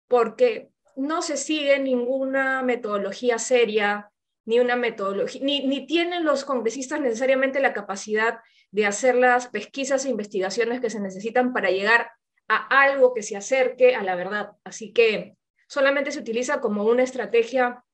porque 0.08 0.70
no 0.96 1.22
se 1.22 1.36
sigue 1.36 1.78
ninguna 1.78 2.62
metodología 2.62 3.38
seria, 3.38 4.10
ni 4.44 4.58
una 4.58 4.76
metodología, 4.76 5.40
ni, 5.44 5.66
ni 5.66 5.86
tienen 5.86 6.24
los 6.24 6.44
congresistas 6.44 7.00
necesariamente 7.00 7.60
la 7.60 7.72
capacidad 7.72 8.40
de 8.72 8.86
hacer 8.86 9.14
las 9.14 9.48
pesquisas 9.48 10.04
e 10.04 10.10
investigaciones 10.10 10.80
que 10.80 10.90
se 10.90 11.00
necesitan 11.00 11.52
para 11.52 11.70
llegar 11.70 12.10
a 12.50 12.82
algo 12.82 13.14
que 13.14 13.22
se 13.22 13.36
acerque 13.36 13.94
a 13.94 14.02
la 14.02 14.16
verdad. 14.16 14.52
Así 14.64 14.92
que 14.92 15.36
solamente 15.68 16.10
se 16.10 16.18
utiliza 16.18 16.60
como 16.60 16.84
una 16.84 17.04
estrategia 17.04 17.84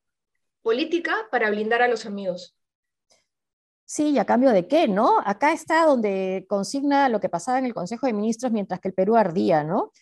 política 0.62 1.14
para 1.30 1.50
blindar 1.50 1.82
a 1.82 1.88
los 1.88 2.06
amigos. 2.06 2.56
Sí, 3.84 4.10
¿y 4.10 4.18
a 4.18 4.24
cambio 4.24 4.50
de 4.50 4.66
qué, 4.66 4.88
no? 4.88 5.20
Acá 5.24 5.52
está 5.52 5.84
donde 5.84 6.46
consigna 6.48 7.10
lo 7.10 7.20
que 7.20 7.28
pasaba 7.28 7.58
en 7.58 7.66
el 7.66 7.74
Consejo 7.74 8.06
de 8.06 8.14
Ministros 8.14 8.50
mientras 8.50 8.80
que 8.80 8.88
el 8.88 8.94
Perú 8.94 9.14
ardía, 9.16 9.62
¿no? 9.62 9.92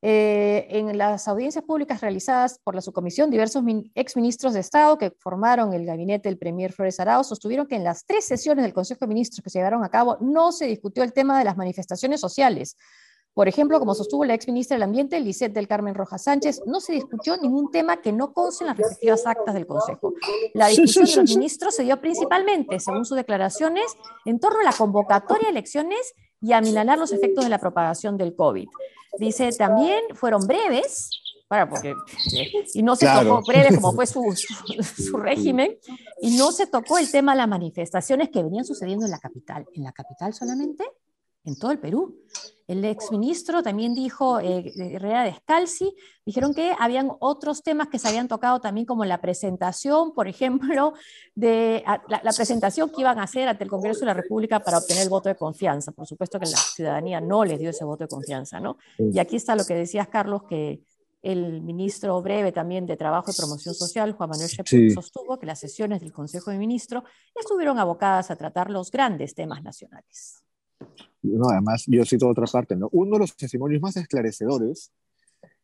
Eh, 0.00 0.66
en 0.70 0.96
las 0.96 1.26
audiencias 1.28 1.64
públicas 1.64 2.00
realizadas 2.00 2.60
por 2.62 2.74
la 2.74 2.82
subcomisión, 2.82 3.30
diversos 3.30 3.64
exministros 3.94 4.54
de 4.54 4.60
Estado 4.60 4.96
que 4.96 5.10
formaron 5.10 5.72
el 5.74 5.86
gabinete 5.86 6.28
del 6.28 6.38
Premier 6.38 6.72
Flores 6.72 7.00
Arao 7.00 7.24
sostuvieron 7.24 7.66
que 7.66 7.76
en 7.76 7.84
las 7.84 8.06
tres 8.06 8.26
sesiones 8.26 8.64
del 8.64 8.74
Consejo 8.74 9.00
de 9.00 9.08
Ministros 9.08 9.42
que 9.42 9.50
se 9.50 9.58
llevaron 9.58 9.82
a 9.82 9.88
cabo 9.88 10.18
no 10.20 10.52
se 10.52 10.66
discutió 10.66 11.02
el 11.02 11.12
tema 11.12 11.38
de 11.38 11.44
las 11.44 11.56
manifestaciones 11.56 12.20
sociales, 12.20 12.76
por 13.34 13.48
ejemplo, 13.48 13.80
como 13.80 13.96
sostuvo 13.96 14.24
la 14.24 14.34
ex 14.34 14.46
ministra 14.46 14.76
del 14.76 14.84
Ambiente, 14.84 15.18
Lisette 15.18 15.52
del 15.52 15.66
Carmen 15.66 15.96
Rojas 15.96 16.22
Sánchez, 16.22 16.62
no 16.66 16.78
se 16.78 16.92
discutió 16.92 17.36
ningún 17.36 17.72
tema 17.72 18.00
que 18.00 18.12
no 18.12 18.32
conste 18.32 18.62
en 18.62 18.68
las 18.68 18.76
respectivas 18.78 19.26
actas 19.26 19.54
del 19.54 19.66
Consejo. 19.66 20.14
La 20.54 20.68
discusión 20.68 21.04
de 21.04 21.16
los 21.16 21.36
ministros 21.36 21.74
se 21.74 21.82
dio 21.82 22.00
principalmente, 22.00 22.78
según 22.78 23.04
sus 23.04 23.16
declaraciones, 23.16 23.84
en 24.24 24.38
torno 24.38 24.60
a 24.60 24.62
la 24.62 24.72
convocatoria 24.72 25.46
de 25.46 25.50
elecciones 25.50 26.14
y 26.40 26.52
a 26.52 26.60
milanar 26.60 26.96
los 26.96 27.10
efectos 27.10 27.42
de 27.42 27.50
la 27.50 27.58
propagación 27.58 28.16
del 28.16 28.36
COVID. 28.36 28.68
Dice, 29.18 29.50
también 29.52 30.00
fueron 30.14 30.46
breves, 30.46 31.10
para 31.48 31.68
porque, 31.68 31.92
y 32.72 32.82
no 32.84 32.94
se 32.94 33.06
tocó 33.06 33.42
breves 33.44 33.74
como 33.74 33.94
fue 33.94 34.06
su, 34.06 34.22
su, 34.32 35.16
régimen, 35.16 35.76
y 36.20 36.36
no 36.36 36.52
se 36.52 36.68
tocó 36.68 36.98
el 36.98 37.10
tema 37.10 37.32
de 37.32 37.38
las 37.38 37.48
manifestaciones 37.48 38.28
que 38.28 38.44
venían 38.44 38.64
sucediendo 38.64 39.04
en 39.04 39.10
la 39.10 39.18
capital. 39.18 39.66
¿En 39.74 39.82
la 39.82 39.92
capital 39.92 40.32
solamente? 40.32 40.84
En 41.42 41.58
todo 41.58 41.72
el 41.72 41.80
Perú. 41.80 42.16
El 42.66 42.84
exministro 42.84 43.62
también 43.62 43.92
dijo, 43.92 44.40
eh, 44.40 44.72
Herrera 44.76 45.24
Descalzi, 45.24 45.94
dijeron 46.24 46.54
que 46.54 46.74
habían 46.78 47.10
otros 47.20 47.62
temas 47.62 47.88
que 47.88 47.98
se 47.98 48.08
habían 48.08 48.26
tocado 48.26 48.60
también, 48.60 48.86
como 48.86 49.04
la 49.04 49.20
presentación, 49.20 50.14
por 50.14 50.28
ejemplo, 50.28 50.94
de 51.34 51.84
la, 52.08 52.32
presentación 52.32 52.88
que 52.90 53.02
iban 53.02 53.18
a 53.18 53.24
hacer 53.24 53.48
ante 53.48 53.64
el 53.64 53.70
Congreso 53.70 54.00
de 54.00 54.06
la 54.06 54.14
República 54.14 54.60
para 54.60 54.78
obtener 54.78 55.02
el 55.02 55.10
voto 55.10 55.28
de 55.28 55.36
confianza. 55.36 55.92
Por 55.92 56.06
supuesto 56.06 56.40
que 56.40 56.46
la 56.46 56.56
ciudadanía 56.56 57.20
no 57.20 57.44
les 57.44 57.58
dio 57.58 57.70
ese 57.70 57.84
voto 57.84 58.04
de 58.04 58.08
confianza, 58.08 58.60
¿no? 58.60 58.78
Y 58.98 59.18
aquí 59.18 59.36
está 59.36 59.54
lo 59.54 59.64
que 59.64 59.74
decías, 59.74 60.08
Carlos, 60.08 60.44
que 60.48 60.80
el 61.20 61.62
ministro 61.62 62.20
breve 62.22 62.52
también 62.52 62.86
de 62.86 62.96
Trabajo 62.96 63.30
y 63.30 63.34
Promoción 63.34 63.74
Social, 63.74 64.12
Juan 64.12 64.30
Manuel 64.30 64.48
Shepard, 64.48 64.90
sostuvo 64.94 65.38
que 65.38 65.46
las 65.46 65.58
sesiones 65.58 66.00
del 66.00 66.12
Consejo 66.12 66.50
de 66.50 66.58
Ministros 66.58 67.04
estuvieron 67.34 67.78
abocadas 67.78 68.30
a 68.30 68.36
tratar 68.36 68.70
los 68.70 68.90
grandes 68.90 69.34
temas 69.34 69.62
nacionales. 69.62 70.44
No, 71.22 71.48
además, 71.48 71.84
yo 71.86 72.04
cito 72.04 72.28
otra 72.28 72.46
parte, 72.46 72.76
¿no? 72.76 72.88
Uno 72.92 73.12
de 73.12 73.20
los 73.20 73.36
testimonios 73.36 73.80
más 73.80 73.96
esclarecedores 73.96 74.92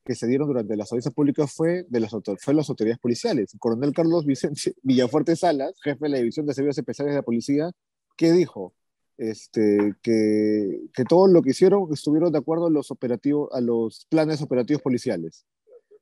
que 0.04 0.14
se 0.14 0.26
dieron 0.26 0.48
durante 0.48 0.76
las 0.76 0.90
audiencias 0.90 1.14
públicas 1.14 1.52
fue 1.52 1.84
de 1.88 2.00
las, 2.00 2.10
fue 2.38 2.54
las 2.54 2.68
autoridades 2.70 2.98
policiales. 2.98 3.52
El 3.52 3.60
coronel 3.60 3.92
Carlos 3.92 4.24
Vicente 4.24 4.74
Villafuerte 4.82 5.36
Salas, 5.36 5.74
jefe 5.82 5.98
de 6.06 6.08
la 6.08 6.18
División 6.18 6.46
de 6.46 6.54
Servicios 6.54 6.78
Especiales 6.78 7.12
de 7.12 7.18
la 7.18 7.22
Policía, 7.22 7.70
que 8.16 8.32
dijo 8.32 8.74
este, 9.18 9.94
que, 10.02 10.80
que 10.94 11.04
todo 11.04 11.26
lo 11.26 11.42
que 11.42 11.50
hicieron 11.50 11.86
estuvieron 11.92 12.32
de 12.32 12.38
acuerdo 12.38 12.66
a 12.66 12.70
los, 12.70 12.90
operativos, 12.90 13.50
a 13.52 13.60
los 13.60 14.06
planes 14.08 14.40
operativos 14.40 14.82
policiales. 14.82 15.44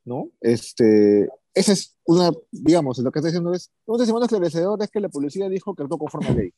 ¿no? 0.04 0.30
Este, 0.40 1.28
esa 1.54 1.72
es 1.72 1.96
una, 2.04 2.30
digamos, 2.50 2.98
lo 2.98 3.12
que 3.12 3.18
está 3.18 3.28
diciendo 3.28 3.52
es, 3.52 3.70
un 3.84 3.98
testimonio 3.98 4.25
esclarecedor 4.25 4.82
es 4.82 4.90
que 4.90 5.00
la 5.00 5.08
policía 5.08 5.48
dijo 5.48 5.75
que 5.75 5.82
actuó 5.82 5.98
conforme 5.98 6.28
a 6.28 6.34
ley. 6.34 6.52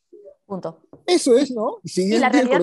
Punto. 0.50 0.80
Eso 1.07 1.37
es, 1.37 1.52
¿no? 1.52 1.78
y 1.85 2.19
la 2.19 2.28
realidad 2.28 2.59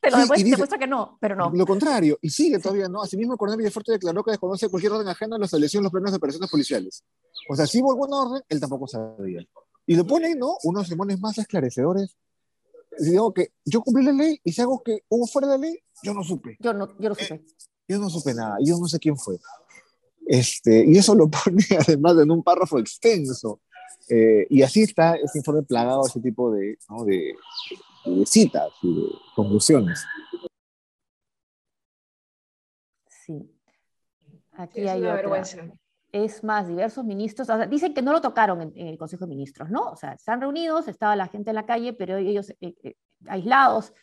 te 0.00 0.10
lo 0.12 0.16
demuestra, 0.16 0.78
que 0.78 0.86
no, 0.86 1.18
pero 1.20 1.34
no. 1.34 1.50
Lo 1.52 1.66
contrario, 1.66 2.16
y 2.22 2.30
sigue 2.30 2.60
todavía, 2.60 2.88
¿no? 2.88 3.02
Asimismo, 3.02 3.32
el 3.32 3.38
coronel 3.38 3.58
Villafuerte 3.58 3.90
declaró 3.90 4.22
que 4.22 4.30
desconoce 4.30 4.68
cualquier 4.68 4.92
orden 4.92 5.08
ajena 5.08 5.34
a 5.34 5.40
la 5.40 5.46
establección 5.46 5.82
de 5.82 5.86
los 5.86 5.92
planes 5.92 6.12
de 6.12 6.18
operaciones 6.18 6.48
policiales. 6.48 7.04
O 7.48 7.56
sea, 7.56 7.66
si 7.66 7.82
hubo 7.82 7.90
alguna 7.90 8.16
orden, 8.16 8.42
él 8.48 8.60
tampoco 8.60 8.86
sabía. 8.86 9.44
Y 9.86 9.96
lo 9.96 10.06
pone, 10.06 10.36
¿no? 10.36 10.56
Unos 10.62 10.88
demonios 10.88 11.18
más 11.18 11.36
esclarecedores. 11.36 12.16
Si 12.96 13.10
digo 13.10 13.34
que 13.34 13.54
yo 13.64 13.82
cumplí 13.82 14.04
la 14.04 14.12
ley 14.12 14.40
y 14.44 14.52
si 14.52 14.62
hago 14.62 14.80
que 14.84 15.00
hubo 15.08 15.26
fuera 15.26 15.48
de 15.48 15.58
la 15.58 15.66
ley, 15.66 15.82
yo 16.04 16.14
no 16.14 16.22
supe. 16.22 16.56
Yo 16.60 16.72
no, 16.72 16.96
yo 17.00 17.08
no 17.08 17.14
supe. 17.16 17.34
Eh, 17.34 17.44
yo 17.88 17.98
no 17.98 18.08
supe 18.08 18.34
nada, 18.34 18.56
yo 18.64 18.78
no 18.78 18.86
sé 18.86 19.00
quién 19.00 19.16
fue. 19.16 19.36
Este, 20.28 20.86
y 20.86 20.96
eso 20.96 21.12
lo 21.16 21.28
pone 21.44 21.64
además 21.76 22.16
en 22.22 22.30
un 22.30 22.44
párrafo 22.44 22.78
extenso. 22.78 23.60
Eh, 24.08 24.46
y 24.50 24.62
así 24.62 24.82
está 24.82 25.14
ese 25.14 25.38
informe 25.38 25.62
plagado 25.62 26.02
de 26.02 26.08
ese 26.08 26.20
tipo 26.20 26.50
de, 26.50 26.78
de, 27.06 28.26
citas 28.26 28.70
y 28.82 28.94
de 28.94 29.08
conclusiones. 29.34 30.04
Sí. 33.06 33.50
Aquí 34.52 34.86
hay 34.86 35.04
otra. 35.04 35.42
Es 36.12 36.42
más, 36.42 36.66
diversos 36.66 37.04
ministros, 37.04 37.48
dicen 37.68 37.94
que 37.94 38.02
no 38.02 38.12
lo 38.12 38.20
tocaron 38.20 38.60
en, 38.60 38.88
el 38.88 38.98
Consejo 38.98 39.26
de 39.26 39.30
Ministros, 39.30 39.70
¿no? 39.70 39.90
O 39.90 39.96
sea, 39.96 40.14
están 40.14 40.40
reunidos, 40.40 40.88
estaba 40.88 41.14
la 41.14 41.28
gente 41.28 41.50
en 41.50 41.56
la 41.56 41.66
calle, 41.66 41.92
pero 41.92 42.16
ellos 42.16 42.50
eh, 42.60 42.74
eh, 42.82 42.96
aislados 43.28 43.94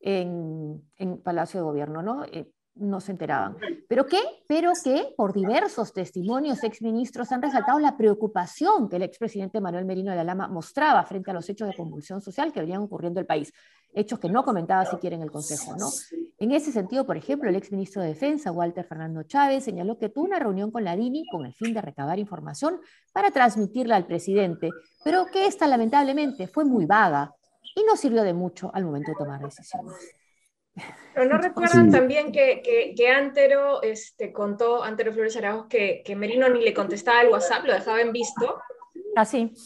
en, 0.00 0.82
en 0.96 1.22
Palacio 1.22 1.60
de 1.60 1.64
Gobierno, 1.64 2.02
¿no? 2.02 2.24
Eh, 2.24 2.50
no 2.76 3.00
se 3.00 3.12
enteraban. 3.12 3.56
¿Pero 3.88 4.06
qué? 4.06 4.20
Pero 4.48 4.72
que 4.82 5.14
por 5.16 5.32
diversos 5.32 5.92
testimonios 5.92 6.64
exministros 6.64 7.30
han 7.32 7.42
resaltado 7.42 7.78
la 7.78 7.96
preocupación 7.96 8.88
que 8.88 8.96
el 8.96 9.02
expresidente 9.02 9.60
Manuel 9.60 9.84
Merino 9.84 10.10
de 10.10 10.16
la 10.16 10.24
Lama 10.24 10.48
mostraba 10.48 11.04
frente 11.04 11.30
a 11.30 11.34
los 11.34 11.48
hechos 11.48 11.68
de 11.68 11.76
convulsión 11.76 12.20
social 12.20 12.52
que 12.52 12.60
venían 12.60 12.82
ocurriendo 12.82 13.20
en 13.20 13.22
el 13.22 13.26
país. 13.26 13.52
Hechos 13.92 14.18
que 14.18 14.28
no 14.28 14.44
comentaba 14.44 14.84
siquiera 14.86 15.14
en 15.14 15.22
el 15.22 15.30
Consejo, 15.30 15.76
¿no? 15.76 15.88
En 16.38 16.50
ese 16.50 16.72
sentido, 16.72 17.06
por 17.06 17.16
ejemplo, 17.16 17.48
el 17.48 17.54
exministro 17.54 18.02
de 18.02 18.08
Defensa, 18.08 18.50
Walter 18.50 18.84
Fernando 18.84 19.22
Chávez, 19.22 19.62
señaló 19.62 19.98
que 19.98 20.08
tuvo 20.08 20.24
una 20.24 20.40
reunión 20.40 20.72
con 20.72 20.82
la 20.82 20.96
DINI 20.96 21.26
con 21.30 21.46
el 21.46 21.54
fin 21.54 21.72
de 21.72 21.80
recabar 21.80 22.18
información 22.18 22.80
para 23.12 23.30
transmitirla 23.30 23.94
al 23.94 24.06
presidente, 24.06 24.70
pero 25.04 25.26
que 25.26 25.46
esta 25.46 25.68
lamentablemente 25.68 26.48
fue 26.48 26.64
muy 26.64 26.86
vaga 26.86 27.32
y 27.76 27.84
no 27.84 27.96
sirvió 27.96 28.24
de 28.24 28.34
mucho 28.34 28.70
al 28.74 28.84
momento 28.84 29.12
de 29.12 29.16
tomar 29.16 29.40
decisiones. 29.40 29.94
Pero 31.14 31.26
no 31.26 31.38
recuerdan 31.38 31.90
también 31.90 32.32
que, 32.32 32.60
que, 32.62 32.94
que, 32.96 33.08
Antero 33.08 33.82
este, 33.82 34.32
contó, 34.32 34.82
Antero 34.82 35.12
Flores 35.12 35.36
Arajos, 35.36 35.66
que, 35.68 36.02
que, 36.04 36.16
Merino 36.16 36.48
ni 36.48 36.62
le 36.62 36.74
contestaba 36.74 37.22
el 37.22 37.28
WhatsApp, 37.28 37.64
lo 37.64 37.72
dejaba 37.72 38.00
en 38.00 38.12
visto. 38.12 38.58
Así. 39.14 39.52
Ah, 39.54 39.60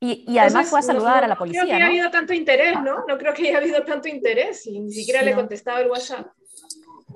y, 0.00 0.24
y, 0.28 0.38
además 0.38 0.68
fue 0.68 0.78
a 0.78 0.82
saludar 0.82 1.20
no, 1.20 1.24
a 1.24 1.28
la 1.28 1.36
policía. 1.36 1.62
No 1.62 1.66
creo 1.66 1.76
que 1.76 1.82
haya 1.82 1.90
habido 1.90 2.10
tanto 2.10 2.34
interés, 2.34 2.74
¿no? 2.82 3.04
No 3.08 3.18
creo 3.18 3.34
que 3.34 3.48
haya 3.48 3.58
habido 3.58 3.82
tanto 3.84 4.08
interés 4.08 4.66
y 4.66 4.78
ni 4.78 4.92
siquiera 4.92 5.20
sí, 5.20 5.26
le 5.26 5.34
contestaba 5.34 5.80
el 5.80 5.90
WhatsApp. 5.90 6.26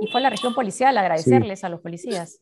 Y 0.00 0.10
fue 0.10 0.20
a 0.20 0.22
la 0.22 0.30
región 0.30 0.54
policial 0.54 0.96
a 0.96 1.00
agradecerles 1.02 1.60
sí. 1.60 1.66
a 1.66 1.68
los 1.68 1.80
policías. 1.80 2.40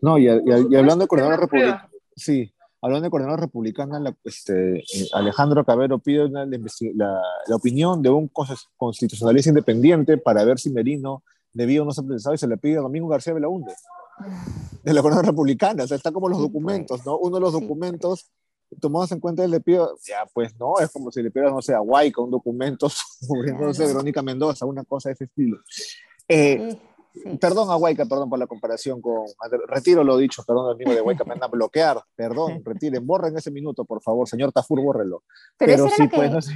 No, 0.00 0.18
y, 0.18 0.24
y 0.24 0.76
hablando 0.76 1.04
de 1.04 1.06
coordinador 1.06 1.40
republicano, 1.40 1.88
sí, 2.16 2.52
hablando 2.82 3.04
de 3.04 3.10
coordinador 3.10 3.40
republicana, 3.40 4.00
la, 4.00 4.14
este, 4.24 4.78
eh, 4.80 5.08
Alejandro 5.12 5.64
Cabero 5.64 6.00
pide 6.00 6.26
una, 6.26 6.44
la, 6.44 7.22
la, 7.46 7.56
opinión 7.56 8.02
de 8.02 8.10
un 8.10 8.28
constitucionalista 8.76 9.50
independiente 9.50 10.18
para 10.18 10.44
ver 10.44 10.58
si 10.58 10.70
Merino 10.70 11.22
debía 11.52 11.82
o 11.82 11.84
no 11.84 11.92
ser 11.92 12.04
procesado 12.04 12.34
y 12.34 12.38
se 12.38 12.48
le 12.48 12.58
pide 12.58 12.78
a 12.78 12.82
Domingo 12.82 13.08
García 13.08 13.32
Belaunde, 13.32 13.72
de 14.82 14.92
la 14.92 15.00
coordinadora 15.00 15.30
republicana. 15.30 15.84
O 15.84 15.86
sea, 15.86 15.96
está 15.96 16.10
como 16.10 16.28
los 16.28 16.40
documentos, 16.40 17.06
¿no? 17.06 17.18
Uno 17.18 17.36
de 17.36 17.40
los 17.40 17.52
documentos 17.52 18.30
tomados 18.80 19.12
en 19.12 19.20
cuenta, 19.20 19.44
él 19.44 19.50
le 19.50 19.60
pido, 19.60 19.96
ya 20.06 20.26
pues 20.32 20.58
no, 20.58 20.78
es 20.80 20.90
como 20.90 21.10
si 21.10 21.22
le 21.22 21.30
pidas, 21.30 21.52
no 21.52 21.62
sé, 21.62 21.74
a 21.74 21.78
Guayca 21.78 22.22
un 22.22 22.30
documento 22.30 22.88
sobre, 22.88 23.52
no 23.52 23.72
sé, 23.72 23.86
Verónica 23.86 24.22
Mendoza, 24.22 24.66
una 24.66 24.84
cosa 24.84 25.10
de 25.10 25.14
ese 25.14 25.24
estilo. 25.24 25.58
Eh, 26.28 26.78
sí. 27.12 27.38
Perdón 27.40 27.70
a 27.70 27.76
Huayca, 27.76 28.06
perdón 28.06 28.30
por 28.30 28.38
la 28.38 28.46
comparación 28.46 29.00
con. 29.00 29.26
Retiro 29.68 30.04
lo 30.04 30.16
dicho, 30.16 30.42
perdón, 30.46 30.72
amigo 30.72 30.92
de 30.92 31.00
Huayca, 31.00 31.24
me 31.24 31.34
van 31.34 31.44
a 31.44 31.48
bloquear. 31.48 32.02
Perdón, 32.14 32.62
retiren, 32.64 33.06
borren 33.06 33.36
ese 33.36 33.50
minuto, 33.50 33.84
por 33.84 34.02
favor, 34.02 34.28
señor 34.28 34.52
Tafur, 34.52 34.80
bórrelo. 34.80 35.24
Pero, 35.56 35.72
Pero 35.72 35.88
sí, 35.88 36.08
pues, 36.08 36.30
no 36.30 36.42
sé. 36.42 36.52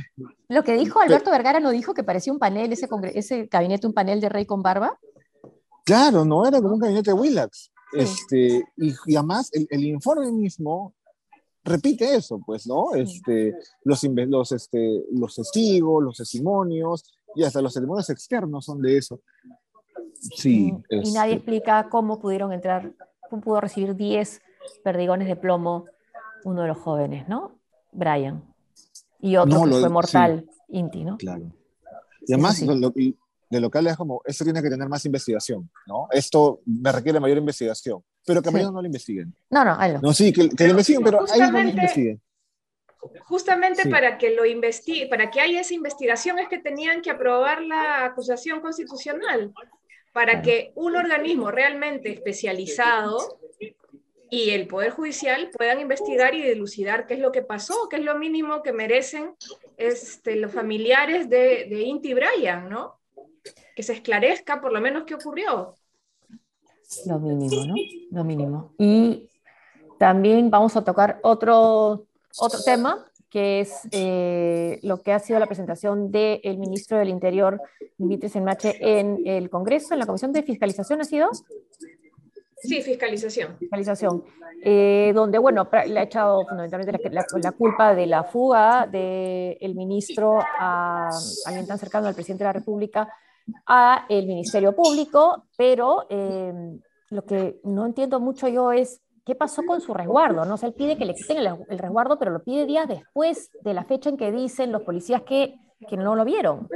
Lo 0.48 0.62
que 0.62 0.76
dijo 0.76 1.00
Alberto 1.00 1.30
Vergara 1.30 1.60
no 1.60 1.70
dijo 1.70 1.94
que 1.94 2.04
parecía 2.04 2.32
un 2.32 2.38
panel, 2.38 2.72
ese, 2.72 2.88
ese 3.14 3.46
gabinete, 3.46 3.86
un 3.86 3.94
panel 3.94 4.20
de 4.20 4.28
rey 4.28 4.46
con 4.46 4.62
barba. 4.62 4.98
Claro, 5.84 6.24
no 6.24 6.46
era 6.46 6.60
como 6.60 6.74
un 6.74 6.80
gabinete 6.80 7.10
de 7.10 7.14
Willax. 7.14 7.70
Sí. 7.92 7.98
Este, 7.98 8.64
y, 8.76 8.94
y, 9.06 9.16
además, 9.16 9.50
el, 9.52 9.66
el, 9.70 9.84
informe 9.84 10.30
mismo 10.32 10.94
repite 11.66 12.14
eso, 12.14 12.40
pues, 12.44 12.66
¿no? 12.66 12.94
Este, 12.94 13.54
los, 13.84 14.02
los, 14.02 14.52
este, 14.52 15.04
los 15.12 15.34
testigos, 15.34 16.02
los 16.02 16.16
testimonios 16.16 17.04
y 17.34 17.44
hasta 17.44 17.60
los 17.60 17.74
testimonios 17.74 18.08
externos 18.08 18.64
son 18.64 18.80
de 18.80 18.96
eso. 18.96 19.20
Sí, 20.34 20.74
y, 20.88 20.96
es, 20.96 21.08
y, 21.08 21.12
nadie 21.12 21.34
explica 21.34 21.88
cómo 21.88 22.18
pudieron 22.18 22.52
entrar, 22.52 22.92
cómo 23.28 23.42
pudo 23.42 23.60
recibir 23.60 23.94
10 23.94 24.40
perdigones 24.82 25.28
de 25.28 25.36
plomo 25.36 25.86
uno 26.44 26.62
de 26.62 26.68
los 26.68 26.78
jóvenes, 26.78 27.28
¿no? 27.28 27.58
Brian. 27.92 28.42
Y 29.20 29.36
otro 29.36 29.58
no, 29.58 29.64
que 29.64 29.70
lo, 29.70 29.80
fue 29.80 29.88
mortal, 29.88 30.46
sí, 30.48 30.60
Inti, 30.68 31.04
¿no? 31.04 31.16
Claro. 31.16 31.50
Y 32.26 32.32
además, 32.32 32.56
sí, 32.56 32.66
lo, 32.66 32.90
de 32.90 33.60
local 33.60 33.86
es 33.86 33.96
como, 33.96 34.20
esto 34.24 34.44
tiene 34.44 34.62
que 34.62 34.68
tener 34.68 34.88
más 34.88 35.04
investigación, 35.04 35.70
¿no? 35.86 36.08
Esto 36.10 36.60
me 36.66 36.92
requiere 36.92 37.20
mayor 37.20 37.38
investigación, 37.38 38.02
pero 38.24 38.42
que 38.42 38.48
a 38.48 38.52
Mariano 38.52 38.72
no 38.72 38.80
lo 38.80 38.86
investiguen. 38.86 39.34
No, 39.50 39.64
no, 39.64 39.80
él 39.82 39.98
no. 40.02 40.12
Sí, 40.12 40.32
que, 40.32 40.48
que 40.48 40.64
lo 40.64 40.70
investiguen, 40.70 41.02
pero 41.02 41.20
a 41.20 41.34
ellos 41.34 41.52
no 41.52 41.62
lo 41.62 41.68
investiguen 41.68 42.20
justamente 43.24 43.82
sí. 43.82 43.88
para 43.88 44.18
que 44.18 44.34
lo 44.34 44.44
investigue, 44.44 45.06
para 45.06 45.30
que 45.30 45.40
haya 45.40 45.60
esa 45.60 45.74
investigación 45.74 46.38
es 46.38 46.48
que 46.48 46.58
tenían 46.58 47.02
que 47.02 47.10
aprobar 47.10 47.62
la 47.62 48.04
acusación 48.04 48.60
constitucional, 48.60 49.52
para 50.16 50.40
que 50.40 50.72
un 50.76 50.96
organismo 50.96 51.50
realmente 51.50 52.10
especializado 52.10 53.18
y 54.30 54.48
el 54.48 54.66
Poder 54.66 54.90
Judicial 54.90 55.50
puedan 55.54 55.78
investigar 55.78 56.34
y 56.34 56.40
dilucidar 56.40 57.06
qué 57.06 57.12
es 57.12 57.20
lo 57.20 57.32
que 57.32 57.42
pasó, 57.42 57.86
qué 57.90 57.96
es 57.96 58.02
lo 58.02 58.16
mínimo 58.18 58.62
que 58.62 58.72
merecen 58.72 59.34
este, 59.76 60.36
los 60.36 60.52
familiares 60.52 61.28
de, 61.28 61.66
de 61.68 61.82
Inti 61.82 62.14
Bryan, 62.14 62.70
¿no? 62.70 62.98
Que 63.74 63.82
se 63.82 63.92
esclarezca 63.92 64.58
por 64.62 64.72
lo 64.72 64.80
menos 64.80 65.04
qué 65.04 65.16
ocurrió. 65.16 65.74
Lo 67.04 67.18
mínimo, 67.18 67.66
¿no? 67.66 67.74
Lo 68.12 68.24
mínimo. 68.24 68.72
Y 68.78 69.28
también 69.98 70.48
vamos 70.48 70.78
a 70.78 70.82
tocar 70.82 71.20
otro 71.24 72.06
otro 72.38 72.62
tema, 72.64 73.04
que 73.30 73.60
es 73.60 73.88
eh, 73.92 74.78
lo 74.82 75.02
que 75.02 75.12
ha 75.12 75.18
sido 75.18 75.38
la 75.38 75.46
presentación 75.46 76.10
del 76.10 76.58
ministro 76.58 76.98
del 76.98 77.08
Interior, 77.08 77.60
Dimitri 77.98 78.28
Senmache, 78.28 78.76
en 78.80 79.18
el 79.24 79.50
Congreso, 79.50 79.94
en 79.94 80.00
la 80.00 80.06
Comisión 80.06 80.32
de 80.32 80.42
Fiscalización, 80.42 81.00
¿ha 81.00 81.04
sido? 81.04 81.30
Sí, 82.58 82.82
fiscalización. 82.82 83.56
Fiscalización, 83.58 84.24
eh, 84.62 85.12
donde, 85.14 85.38
bueno, 85.38 85.68
le 85.86 86.00
ha 86.00 86.02
echado 86.04 86.44
fundamentalmente 86.46 87.10
la, 87.10 87.20
la, 87.20 87.26
la 87.42 87.52
culpa 87.52 87.94
de 87.94 88.06
la 88.06 88.24
fuga 88.24 88.88
del 88.90 89.58
de 89.60 89.74
ministro 89.74 90.38
a 90.58 91.10
alguien 91.44 91.66
tan 91.66 91.78
cercano 91.78 92.08
al 92.08 92.14
presidente 92.14 92.44
de 92.44 92.48
la 92.48 92.52
República 92.54 93.08
a 93.66 94.06
el 94.08 94.26
Ministerio 94.26 94.74
Público, 94.74 95.44
pero 95.56 96.06
eh, 96.08 96.52
lo 97.10 97.24
que 97.24 97.60
no 97.64 97.86
entiendo 97.86 98.20
mucho 98.20 98.48
yo 98.48 98.72
es 98.72 99.00
¿Qué 99.26 99.34
pasó 99.34 99.64
con 99.64 99.80
su 99.80 99.92
resguardo? 99.92 100.44
¿no? 100.44 100.54
O 100.54 100.56
sea, 100.56 100.68
él 100.68 100.74
pide 100.74 100.96
que 100.96 101.04
le 101.04 101.14
quiten 101.14 101.38
el, 101.38 101.48
el, 101.68 101.78
resguardo, 101.78 102.16
pero 102.16 102.30
lo 102.30 102.44
pide 102.44 102.64
días 102.64 102.86
después 102.86 103.50
de 103.60 103.74
la 103.74 103.84
fecha 103.84 104.08
en 104.08 104.16
que 104.16 104.30
dicen 104.30 104.70
los 104.70 104.82
policías 104.82 105.22
que, 105.22 105.56
que 105.88 105.96
no 105.96 106.14
lo 106.14 106.24
vieron. 106.24 106.68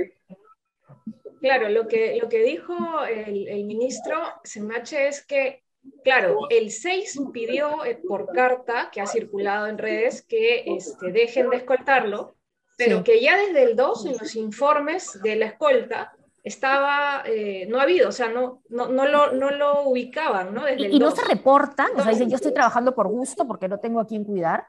Claro, 1.41 1.69
lo 1.69 1.87
que, 1.87 2.19
lo 2.21 2.29
que 2.29 2.43
dijo 2.43 2.75
el, 3.05 3.47
el 3.47 3.65
ministro 3.65 4.21
Semache 4.43 5.07
es 5.07 5.25
que, 5.25 5.63
claro, 6.03 6.49
el 6.51 6.73
6 6.73 7.21
pidió 7.33 7.85
eh, 7.85 8.01
por 8.07 8.33
carta, 8.33 8.91
que 8.93 9.01
ha 9.01 9.07
circulado 9.07 9.69
en 9.69 9.79
redes, 9.79 10.23
que 10.23 10.65
este, 10.67 11.13
dejen 11.13 11.51
de 11.51 11.59
escoltarlo, 11.59 12.35
pero 12.77 12.99
sí. 12.99 13.05
que 13.05 13.21
ya 13.21 13.39
desde 13.39 13.63
el 13.63 13.77
2 13.77 14.07
en 14.07 14.19
los 14.19 14.35
informes 14.35 15.23
de 15.23 15.37
la 15.37 15.47
escolta 15.47 16.17
estaba, 16.43 17.23
eh, 17.27 17.67
no 17.69 17.79
ha 17.79 17.83
habido, 17.83 18.09
o 18.09 18.13
sea, 18.13 18.29
no, 18.29 18.63
no, 18.69 18.89
no, 18.89 19.07
lo, 19.07 19.33
no 19.33 19.51
lo 19.51 19.83
ubicaban, 19.83 20.55
¿no? 20.55 20.65
Desde 20.65 20.89
¿Y, 20.89 20.97
y 20.97 20.99
no 20.99 21.11
se 21.11 21.25
reportan? 21.27 21.91
O 21.97 22.03
sea, 22.03 22.13
dicen, 22.13 22.31
yo 22.31 22.37
estoy 22.37 22.55
trabajando 22.55 22.95
por 22.95 23.09
gusto 23.09 23.47
porque 23.47 23.69
no 23.69 23.79
tengo 23.79 24.01
a 24.01 24.07
quién 24.07 24.25
cuidar. 24.25 24.67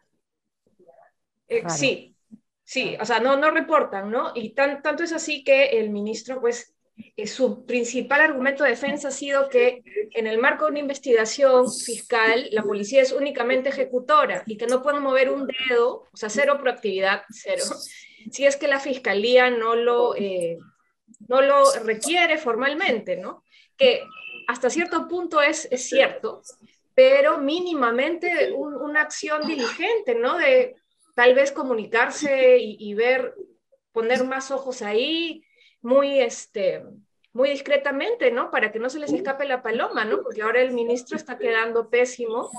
Eh, 1.48 1.64
sí, 1.70 2.16
sí, 2.64 2.98
o 3.00 3.06
sea, 3.06 3.20
no, 3.20 3.38
no 3.38 3.52
reportan, 3.52 4.12
¿no? 4.12 4.32
Y 4.36 4.54
tan, 4.54 4.82
tanto 4.82 5.04
es 5.04 5.14
así 5.14 5.44
que 5.44 5.80
el 5.80 5.90
ministro, 5.90 6.42
pues, 6.42 6.74
eh, 7.16 7.26
su 7.26 7.66
principal 7.66 8.22
argumento 8.22 8.64
de 8.64 8.72
defensa 8.72 9.08
ha 9.08 9.12
sido 9.12 9.48
que 9.50 9.82
en 10.12 10.28
el 10.28 10.40
marco 10.40 10.66
de 10.66 10.72
una 10.72 10.80
investigación 10.80 11.72
fiscal, 11.72 12.48
la 12.52 12.64
policía 12.64 13.02
es 13.02 13.12
únicamente 13.14 13.70
ejecutora 13.70 14.44
y 14.46 14.58
que 14.58 14.68
no 14.68 14.82
pueden 14.84 15.02
mover 15.02 15.30
un 15.30 15.48
dedo, 15.48 16.08
o 16.12 16.18
sea, 16.18 16.30
cero 16.30 16.58
proactividad, 16.62 17.24
cero, 17.30 17.64
si 18.30 18.46
es 18.46 18.58
que 18.58 18.68
la 18.68 18.80
fiscalía 18.80 19.50
no 19.50 19.76
lo... 19.76 20.16
No 21.28 21.42
lo 21.42 21.72
requiere 21.84 22.38
formalmente, 22.38 23.18
¿no? 23.18 23.44
Que 23.78 24.04
hasta 24.48 24.70
cierto 24.70 25.08
punto 25.08 25.42
es, 25.42 25.68
es 25.72 25.88
cierto, 25.88 26.42
pero 26.94 27.38
mínimamente 27.38 28.52
un, 28.52 28.76
una 28.76 29.02
acción 29.02 29.48
diligente, 29.48 30.16
¿no? 30.16 30.38
De 30.38 30.76
tal 31.16 31.34
vez 31.36 31.52
comunicarse 31.52 32.58
y, 32.58 32.78
y, 32.80 32.94
ver, 32.94 33.36
poner 33.92 34.24
más 34.24 34.52
ojos 34.52 34.82
ahí, 34.82 35.44
muy, 35.82 36.20
este, 36.20 36.84
muy 37.34 37.50
discretamente, 37.50 38.32
¿no? 38.32 38.52
Para 38.52 38.72
que 38.72 38.80
no 38.80 38.90
se 38.90 39.00
les 39.00 39.14
escape 39.14 39.46
la 39.46 39.62
paloma, 39.62 40.06
¿no? 40.06 40.22
Porque 40.22 40.42
ahora 40.42 40.62
el 40.62 40.74
ministro 40.74 41.18
está 41.18 41.38
quedando 41.38 41.90
pésimo 41.90 42.50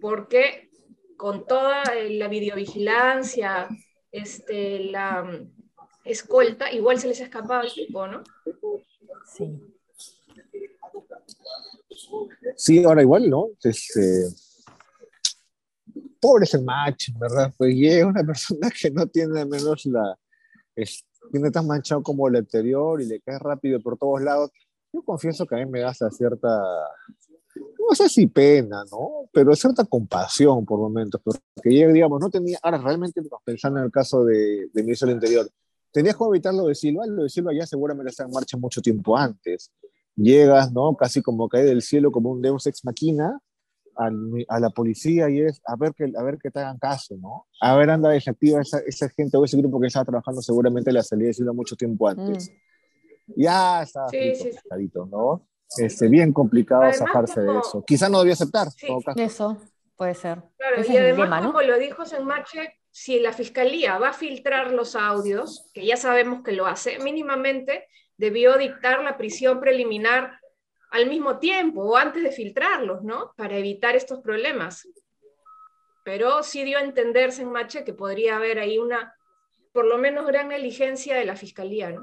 porque 0.00 0.70
con 1.16 1.46
toda 1.46 1.82
la 2.08 2.28
videovigilancia, 2.28 3.68
este, 4.12 4.78
la, 4.80 5.46
escolta, 6.08 6.72
igual 6.72 6.98
se 6.98 7.08
les 7.08 7.20
escapaba 7.20 7.62
el 7.62 7.72
tipo, 7.72 8.06
¿no? 8.06 8.22
Sí. 9.26 9.60
Sí, 12.56 12.84
ahora 12.84 13.02
igual, 13.02 13.28
¿no? 13.28 13.48
Este, 13.62 14.26
pobre 16.20 16.44
ese 16.44 16.60
match, 16.60 17.10
¿verdad? 17.18 17.52
Pues 17.56 17.74
es 17.78 18.04
una 18.04 18.24
persona 18.24 18.70
que 18.80 18.90
no 18.90 19.06
tiene 19.06 19.44
menos 19.44 19.86
la... 19.86 20.18
Es, 20.74 21.04
tiene 21.30 21.50
tan 21.50 21.66
manchado 21.66 22.02
como 22.02 22.28
el 22.28 22.36
anterior 22.36 23.00
y 23.02 23.06
le 23.06 23.20
cae 23.20 23.38
rápido 23.38 23.80
por 23.80 23.98
todos 23.98 24.22
lados. 24.22 24.50
Yo 24.92 25.02
confieso 25.02 25.46
que 25.46 25.56
a 25.56 25.58
mí 25.58 25.66
me 25.66 25.80
da 25.80 25.92
cierta, 25.92 26.48
no 27.58 27.94
sé 27.94 28.08
si 28.08 28.26
pena, 28.26 28.84
¿no? 28.90 29.28
Pero 29.32 29.54
cierta 29.54 29.84
compasión 29.84 30.64
por 30.64 30.78
momentos, 30.78 31.20
porque 31.22 31.76
yo, 31.76 31.92
digamos, 31.92 32.20
no 32.20 32.30
tenía, 32.30 32.58
ahora 32.62 32.78
realmente 32.78 33.20
pensando 33.44 33.80
en 33.80 33.86
el 33.86 33.90
caso 33.90 34.24
de, 34.24 34.68
de 34.72 34.82
ministro 34.82 35.08
del 35.08 35.16
Interior, 35.16 35.50
tenías 35.92 36.16
como 36.16 36.34
evitar 36.34 36.54
lo 36.54 36.66
de 36.66 36.74
Silva, 36.74 37.06
lo 37.06 37.24
de 37.24 37.28
Silva 37.28 37.52
ya 37.52 37.66
seguramente 37.66 38.10
está 38.10 38.24
en 38.24 38.30
marcha 38.30 38.56
mucho 38.56 38.80
tiempo 38.80 39.16
antes. 39.16 39.72
Llegas, 40.16 40.72
¿no? 40.72 40.96
Casi 40.96 41.22
como 41.22 41.48
cae 41.48 41.64
del 41.64 41.82
cielo 41.82 42.10
como 42.10 42.30
un 42.30 42.42
Deus 42.42 42.66
ex 42.66 42.84
machina 42.84 43.40
a 44.48 44.60
la 44.60 44.70
policía 44.70 45.28
y 45.28 45.40
es 45.40 45.60
a 45.66 45.74
ver 45.74 45.92
que, 45.92 46.12
a 46.16 46.22
ver 46.22 46.38
que 46.38 46.50
te 46.50 46.60
hagan 46.60 46.78
caso, 46.78 47.16
¿no? 47.20 47.46
A 47.60 47.76
ver, 47.76 47.90
anda 47.90 48.10
desactiva 48.10 48.60
esa, 48.60 48.78
esa 48.86 49.08
gente 49.08 49.36
o 49.36 49.44
ese 49.44 49.56
grupo 49.56 49.80
que 49.80 49.88
estaba 49.88 50.04
trabajando 50.04 50.40
seguramente 50.40 50.92
la 50.92 51.02
salida 51.02 51.28
de 51.28 51.34
Silva 51.34 51.52
mucho 51.52 51.74
tiempo 51.74 52.06
antes. 52.06 52.48
Mm. 52.48 53.32
Ya 53.36 53.82
estaba 53.82 54.08
sí, 54.08 54.34
sí, 54.36 54.50
¿no? 55.10 55.46
Este, 55.76 56.08
bien 56.08 56.32
complicado 56.32 56.90
zafarse 56.92 57.40
de 57.40 57.58
eso. 57.58 57.84
Quizá 57.84 58.08
no 58.08 58.20
debía 58.20 58.34
aceptar. 58.34 58.68
Eso 59.16 59.58
puede 59.96 60.14
ser. 60.14 60.42
Claro, 60.56 60.82
y 60.88 60.96
además, 60.96 61.46
como 61.46 61.60
lo 61.60 61.78
dijo 61.78 62.06
Senmache, 62.06 62.77
si 63.00 63.20
la 63.20 63.32
fiscalía 63.32 63.96
va 63.96 64.08
a 64.08 64.12
filtrar 64.12 64.72
los 64.72 64.96
audios, 64.96 65.70
que 65.72 65.86
ya 65.86 65.96
sabemos 65.96 66.42
que 66.42 66.50
lo 66.50 66.66
hace, 66.66 66.98
mínimamente 66.98 67.86
debió 68.16 68.58
dictar 68.58 69.04
la 69.04 69.16
prisión 69.16 69.60
preliminar 69.60 70.40
al 70.90 71.06
mismo 71.08 71.38
tiempo 71.38 71.82
o 71.82 71.96
antes 71.96 72.24
de 72.24 72.32
filtrarlos, 72.32 73.04
¿no? 73.04 73.34
Para 73.36 73.56
evitar 73.56 73.94
estos 73.94 74.18
problemas. 74.18 74.88
Pero 76.04 76.42
sí 76.42 76.64
dio 76.64 76.78
a 76.78 76.82
entender 76.82 77.30
Senmache 77.30 77.84
que 77.84 77.94
podría 77.94 78.34
haber 78.34 78.58
ahí 78.58 78.78
una, 78.78 79.14
por 79.72 79.86
lo 79.86 79.96
menos, 79.96 80.26
gran 80.26 80.48
negligencia 80.48 81.14
de 81.14 81.24
la 81.24 81.36
fiscalía, 81.36 81.90
¿no? 81.92 82.02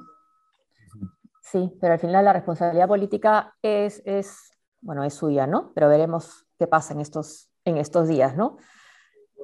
Sí, 1.42 1.74
pero 1.82 1.96
al 1.96 2.00
final 2.00 2.24
la 2.24 2.32
responsabilidad 2.32 2.88
política 2.88 3.54
es, 3.62 4.02
es, 4.06 4.50
bueno, 4.80 5.04
es 5.04 5.14
suya, 5.14 5.46
¿no? 5.46 5.74
Pero 5.76 5.90
veremos 5.90 6.46
qué 6.58 6.68
pasa 6.68 6.94
en 6.94 7.02
estos, 7.02 7.50
en 7.66 7.76
estos 7.76 8.08
días, 8.08 8.38
¿no? 8.38 8.56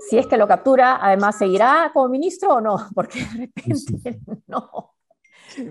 Si 0.09 0.17
es 0.17 0.27
que 0.27 0.37
lo 0.37 0.47
captura, 0.47 0.99
además, 1.01 1.37
¿seguirá 1.37 1.91
como 1.93 2.09
ministro 2.09 2.55
o 2.55 2.61
no? 2.61 2.77
Porque 2.95 3.19
de 3.19 3.47
repente 3.47 4.19
no. 4.47 4.95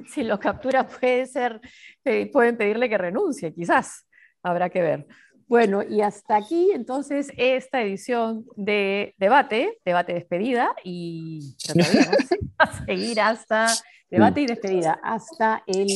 Si 0.09 0.23
lo 0.23 0.39
captura 0.39 0.87
puede 0.87 1.27
ser, 1.27 1.61
eh, 2.05 2.31
pueden 2.31 2.57
pedirle 2.57 2.89
que 2.89 2.99
renuncie, 2.99 3.55
quizás. 3.55 4.07
Habrá 4.43 4.69
que 4.69 4.83
ver. 4.83 5.07
Bueno, 5.47 5.83
y 5.83 6.01
hasta 6.01 6.37
aquí 6.37 6.71
entonces 6.73 7.33
esta 7.37 7.83
edición 7.83 8.45
de 8.57 9.15
debate, 9.19 9.81
debate 9.85 10.15
despedida, 10.15 10.75
y 10.85 11.57
a 12.59 12.85
seguir 12.85 13.21
hasta 13.21 13.69
Debate 14.11 14.41
y 14.41 14.47
despedida 14.47 14.99
hasta 15.05 15.63
el 15.67 15.87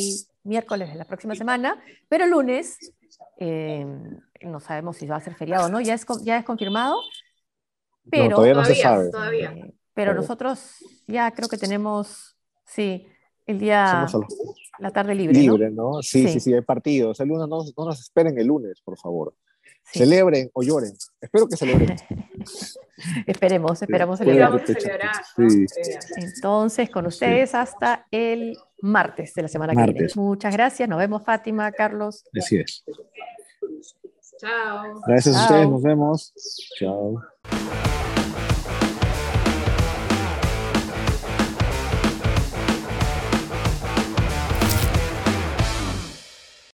miércoles 0.45 0.89
de 0.93 0.95
la 0.95 1.05
próxima 1.05 1.35
semana, 1.35 1.83
pero 2.09 2.25
el 2.25 2.31
lunes 2.31 2.79
eh, 3.39 3.85
no 4.43 4.61
sabemos 4.61 4.97
si 4.97 5.07
va 5.07 5.17
a 5.17 5.21
ser 5.21 5.35
feriado 5.35 5.67
o 5.67 5.69
no, 5.69 5.81
ya 5.81 5.95
es, 5.95 6.07
ya 6.23 6.39
es 6.39 6.45
confirmado, 6.45 6.97
pero 8.11 8.37
todavía 8.37 8.55
no 8.55 8.65
se 8.65 8.75
sabe. 8.75 9.11
Eh, 9.41 9.75
pero 9.95 10.15
nosotros 10.15 10.77
ya 11.07 11.31
creo 11.31 11.49
que 11.49 11.57
tenemos, 11.59 12.37
sí, 12.65 13.07
el 13.47 13.59
día, 13.59 14.07
la 14.79 14.91
tarde 14.91 15.15
libre. 15.15 15.39
Libre, 15.39 15.71
¿no? 15.71 16.03
Sí, 16.03 16.29
sí, 16.29 16.41
sí, 16.41 16.55
hay 16.55 16.63
partidos. 16.63 17.21
El 17.21 17.29
lunes 17.29 17.49
no, 17.49 17.63
no 17.77 17.85
nos 17.85 18.01
esperen 18.01 18.39
el 18.39 18.47
lunes, 18.47 18.81
por 18.83 18.99
favor. 18.99 19.35
Celebren 19.85 20.51
o 20.55 20.63
lloren. 20.63 20.93
Espero 21.21 21.47
que 21.47 21.57
celebren. 21.57 21.97
Esperemos, 23.27 23.83
esperamos 23.83 24.19
celebrar. 24.19 24.65
Entonces, 26.17 26.91
con 26.91 27.07
ustedes 27.07 27.55
hasta 27.55 28.07
el 28.11 28.57
martes 28.81 29.35
de 29.35 29.43
la 29.43 29.49
semana 29.49 29.75
que 29.75 29.93
viene. 29.93 30.09
Muchas 30.15 30.53
gracias. 30.53 30.89
Nos 30.89 30.99
vemos, 30.99 31.23
Fátima, 31.25 31.71
Carlos. 31.73 32.25
Así 32.39 32.57
es. 32.57 32.85
Chao. 34.39 35.01
Gracias 35.07 35.37
a 35.37 35.43
ustedes. 35.43 35.69
Nos 35.69 35.83
vemos. 35.83 36.33
Chao. 36.79 37.23